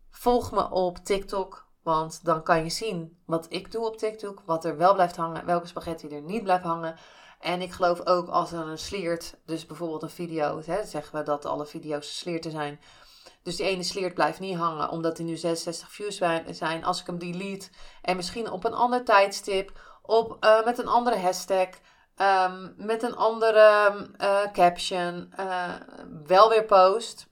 volg 0.10 0.52
me 0.52 0.70
op 0.70 0.98
TikTok. 0.98 1.68
Want 1.84 2.26
dan 2.26 2.44
kan 2.44 2.64
je 2.64 2.70
zien 2.70 3.22
wat 3.26 3.46
ik 3.50 3.72
doe 3.72 3.86
op 3.86 3.98
TikTok, 3.98 4.42
wat 4.46 4.66
er 4.66 4.78
wel 4.78 4.94
blijft 4.94 5.16
hangen, 5.16 5.46
welke 5.46 5.68
spaghetti 5.68 6.08
er 6.08 6.22
niet 6.22 6.44
blijft 6.44 6.64
hangen. 6.64 6.96
En 7.40 7.62
ik 7.62 7.72
geloof 7.72 8.06
ook 8.06 8.28
als 8.28 8.52
er 8.52 8.68
een 8.68 8.78
sliert, 8.78 9.38
dus 9.46 9.66
bijvoorbeeld 9.66 10.04
een 10.04 10.10
video, 10.10 10.62
hè, 10.66 10.86
zeggen 10.86 11.16
we 11.20 11.24
dat 11.24 11.46
alle 11.46 11.66
video's 11.66 12.18
slierten 12.18 12.52
zijn. 12.52 12.80
Dus 13.44 13.56
die 13.56 13.66
ene 13.66 13.84
sliert 13.84 14.14
blijft 14.14 14.40
niet 14.40 14.58
hangen, 14.58 14.90
omdat 14.90 15.18
die 15.18 15.26
nu 15.26 15.36
66 15.36 15.92
views 15.92 16.22
zijn. 16.50 16.84
Als 16.84 17.00
ik 17.00 17.08
hem 17.08 17.20
delete 17.20 17.70
en 18.02 18.16
misschien 18.16 18.52
op 18.52 18.64
een 18.64 18.74
ander 18.74 19.04
tijdstip, 19.06 19.72
op, 20.02 20.46
uh, 20.46 20.66
met 20.66 20.78
een 20.78 20.88
andere 20.88 21.18
hashtag, 21.18 21.68
um, 22.18 22.74
met 22.78 23.04
een 23.04 23.16
andere 23.16 23.92
uh, 24.22 24.52
caption, 24.54 25.34
uh, 25.40 25.74
wel 26.26 26.50
weer 26.50 26.66
post. 26.66 27.28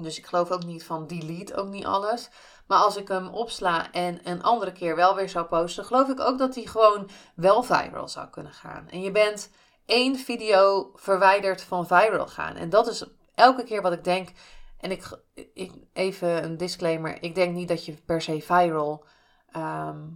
Dus 0.00 0.18
ik 0.18 0.26
geloof 0.26 0.50
ook 0.50 0.64
niet 0.64 0.84
van 0.84 1.06
delete 1.06 1.54
ook 1.54 1.68
niet 1.68 1.86
alles. 1.86 2.28
Maar 2.66 2.78
als 2.78 2.96
ik 2.96 3.08
hem 3.08 3.28
opsla 3.28 3.92
en 3.92 4.20
een 4.24 4.42
andere 4.42 4.72
keer 4.72 4.96
wel 4.96 5.14
weer 5.14 5.28
zou 5.28 5.46
posten, 5.46 5.84
geloof 5.84 6.08
ik 6.08 6.20
ook 6.20 6.38
dat 6.38 6.54
hij 6.54 6.64
gewoon 6.64 7.10
wel 7.34 7.62
viral 7.62 8.08
zou 8.08 8.28
kunnen 8.28 8.52
gaan. 8.52 8.88
En 8.88 9.00
je 9.00 9.10
bent 9.10 9.50
één 9.86 10.16
video 10.16 10.90
verwijderd 10.94 11.62
van 11.62 11.86
viral 11.86 12.26
gaan. 12.26 12.56
En 12.56 12.68
dat 12.68 12.86
is 12.88 13.04
elke 13.34 13.64
keer 13.64 13.82
wat 13.82 13.92
ik 13.92 14.04
denk. 14.04 14.28
En 14.78 14.90
ik, 14.90 15.18
even 15.92 16.44
een 16.44 16.56
disclaimer. 16.56 17.22
Ik 17.22 17.34
denk 17.34 17.54
niet 17.54 17.68
dat 17.68 17.84
je 17.84 17.92
per 17.92 18.22
se 18.22 18.40
viral 18.40 19.04
ehm, 19.50 20.08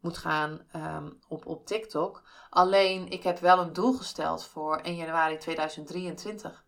moet 0.00 0.18
gaan 0.18 0.60
um, 0.76 1.18
op, 1.28 1.46
op 1.46 1.66
TikTok. 1.66 2.22
Alleen 2.50 3.08
ik 3.08 3.22
heb 3.22 3.38
wel 3.38 3.58
een 3.58 3.72
doel 3.72 3.92
gesteld 3.92 4.44
voor 4.44 4.76
1 4.76 4.96
januari 4.96 5.38
2023. 5.38 6.64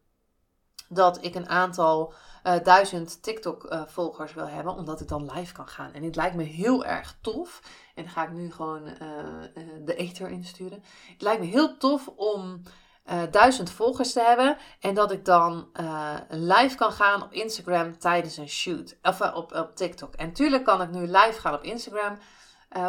Dat 0.88 1.24
ik 1.24 1.34
een 1.34 1.48
aantal 1.48 2.14
uh, 2.44 2.62
duizend 2.62 3.22
TikTok-volgers 3.22 4.34
wil 4.34 4.48
hebben, 4.48 4.74
omdat 4.74 5.00
ik 5.00 5.08
dan 5.08 5.32
live 5.32 5.52
kan 5.52 5.68
gaan. 5.68 5.92
En 5.92 6.02
het 6.02 6.16
lijkt 6.16 6.36
me 6.36 6.42
heel 6.42 6.84
erg 6.84 7.18
tof. 7.20 7.60
En 7.94 8.02
dan 8.02 8.12
ga 8.12 8.24
ik 8.24 8.32
nu 8.32 8.52
gewoon 8.52 8.88
uh, 8.88 8.94
de 9.84 9.94
ether 9.94 10.30
insturen. 10.30 10.82
Het 11.12 11.22
lijkt 11.22 11.40
me 11.40 11.46
heel 11.46 11.76
tof 11.76 12.08
om 12.08 12.62
duizend 13.30 13.70
volgers 13.70 14.12
te 14.12 14.20
hebben. 14.20 14.56
En 14.80 14.94
dat 14.94 15.12
ik 15.12 15.24
dan 15.24 15.68
live 16.28 16.76
kan 16.76 16.92
gaan 16.92 17.22
op 17.22 17.32
Instagram 17.32 17.98
tijdens 17.98 18.36
een 18.36 18.48
shoot. 18.48 18.98
Of 19.02 19.20
op, 19.20 19.54
op 19.54 19.76
TikTok. 19.76 20.14
En 20.14 20.32
tuurlijk 20.32 20.64
kan 20.64 20.82
ik 20.82 20.90
nu 20.90 21.00
live 21.00 21.40
gaan 21.40 21.54
op 21.54 21.62
Instagram. 21.62 22.18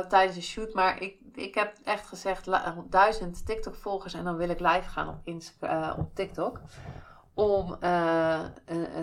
tijdens 0.08 0.36
een 0.36 0.41
shoot. 0.41 0.73
Maar 0.73 1.01
ik, 1.01 1.15
ik 1.34 1.55
heb 1.55 1.73
echt 1.84 2.08
gezegd 2.08 2.49
duizend 2.89 3.45
TikTok 3.45 3.75
volgers 3.75 4.13
en 4.13 4.23
dan 4.23 4.36
wil 4.36 4.49
ik 4.49 4.60
live 4.60 4.89
gaan 4.89 5.08
op, 5.08 5.19
Insta, 5.23 5.95
op 5.99 6.15
TikTok 6.15 6.62
om 7.34 7.77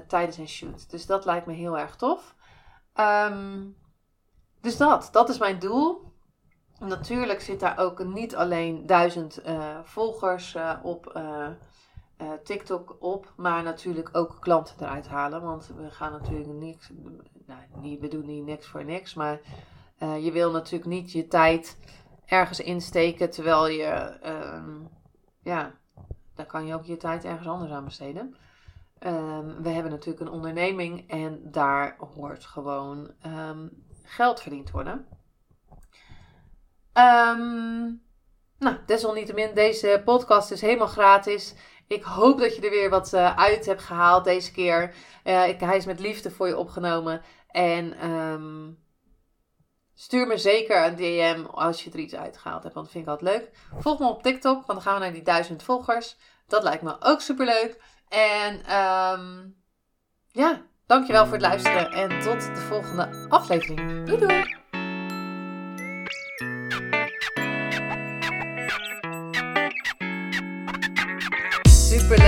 tijdens 0.07 0.37
een 0.37 0.49
shoot. 0.49 0.91
Dus 0.91 1.07
dat 1.07 1.25
lijkt 1.25 1.47
me 1.47 1.53
heel 1.53 1.79
erg 1.79 1.97
tof. 1.97 2.35
Um, 3.01 3.77
dus 4.61 4.77
dat, 4.77 5.09
dat 5.13 5.29
is 5.29 5.39
mijn 5.39 5.59
doel. 5.59 6.15
Natuurlijk 6.81 7.41
zit 7.41 7.61
daar 7.61 7.79
ook 7.79 8.05
niet 8.05 8.37
alleen 8.37 8.87
duizend 8.87 9.43
volgers 9.85 10.57
op 10.83 11.21
TikTok 12.45 12.97
op, 13.01 13.33
maar 13.37 13.63
natuurlijk 13.63 14.09
ook 14.13 14.37
klanten 14.41 14.77
eruit 14.81 15.09
halen. 15.09 15.43
Want 15.43 15.73
we 15.77 15.91
gaan 15.91 16.13
natuurlijk 16.13 16.49
niks, 16.49 16.91
nou, 17.47 17.61
niet, 17.81 18.01
we 18.01 18.09
doen 18.09 18.27
niet 18.27 18.45
niks 18.45 18.67
voor 18.67 18.85
niks, 18.85 19.15
maar 19.15 19.41
je 19.99 20.31
wil 20.33 20.51
natuurlijk 20.51 20.91
niet 20.91 21.13
je 21.13 21.29
tijd 21.29 21.79
ergens 22.27 22.61
insteken 22.61 23.31
terwijl 23.31 23.67
je, 23.67 24.19
uh, 24.25 24.63
ja, 25.43 25.73
daar 26.35 26.47
kan 26.47 26.67
je 26.67 26.75
ook 26.75 26.85
je 26.85 26.97
tijd 26.97 27.25
ergens 27.25 27.49
anders 27.49 27.71
aan 27.71 27.85
besteden. 27.85 28.37
Um, 29.01 29.63
we 29.63 29.69
hebben 29.69 29.93
natuurlijk 29.93 30.21
een 30.21 30.35
onderneming 30.35 31.11
en 31.11 31.51
daar 31.51 31.97
hoort 32.15 32.45
gewoon 32.45 33.11
um, 33.27 33.85
geld 34.03 34.41
verdiend 34.41 34.71
worden. 34.71 35.07
Um, 36.99 38.03
nou, 38.59 38.77
desalniettemin, 38.87 39.55
deze 39.55 40.03
podcast 40.05 40.51
is 40.51 40.61
helemaal 40.61 40.87
gratis. 40.87 41.55
Ik 41.87 42.03
hoop 42.03 42.39
dat 42.39 42.57
je 42.57 42.63
er 42.63 42.71
weer 42.71 42.91
wat 42.91 43.13
uh, 43.13 43.37
uit 43.37 43.67
hebt 43.67 43.83
gehaald 43.83 44.25
deze 44.25 44.53
keer. 44.53 44.95
Uh, 45.25 45.49
ik, 45.49 45.61
hij 45.61 45.77
is 45.77 45.87
met 45.87 46.01
liefde 46.01 46.31
voor 46.31 46.49
je 46.49 46.57
opgenomen. 46.57 47.23
En 47.49 48.11
um, 48.11 48.79
stuur 49.95 50.27
me 50.27 50.39
zeker 50.39 50.87
een 50.87 50.97
DM 50.97 51.45
als 51.51 51.85
je 51.85 51.91
er 51.91 51.99
iets 51.99 52.15
uitgehaald 52.15 52.63
hebt, 52.63 52.75
want 52.75 52.87
dat 52.87 52.95
vind 52.95 53.07
ik 53.07 53.11
altijd 53.11 53.39
leuk. 53.39 53.51
Volg 53.79 53.99
me 53.99 54.09
op 54.09 54.23
TikTok, 54.23 54.55
want 54.55 54.67
dan 54.67 54.83
gaan 54.83 54.95
we 54.95 55.01
naar 55.01 55.13
die 55.13 55.23
duizend 55.23 55.63
volgers. 55.63 56.17
Dat 56.47 56.63
lijkt 56.63 56.83
me 56.83 56.97
ook 57.01 57.21
super 57.21 57.47
leuk. 57.47 57.81
En 58.09 58.55
um, 58.77 59.57
ja, 60.29 60.63
dankjewel 60.87 61.25
voor 61.25 61.33
het 61.33 61.43
luisteren 61.43 61.91
en 61.91 62.21
tot 62.21 62.41
de 62.41 62.61
volgende 62.61 63.27
aflevering. 63.29 64.07
Doei 64.07 64.19
doei! 64.19 64.66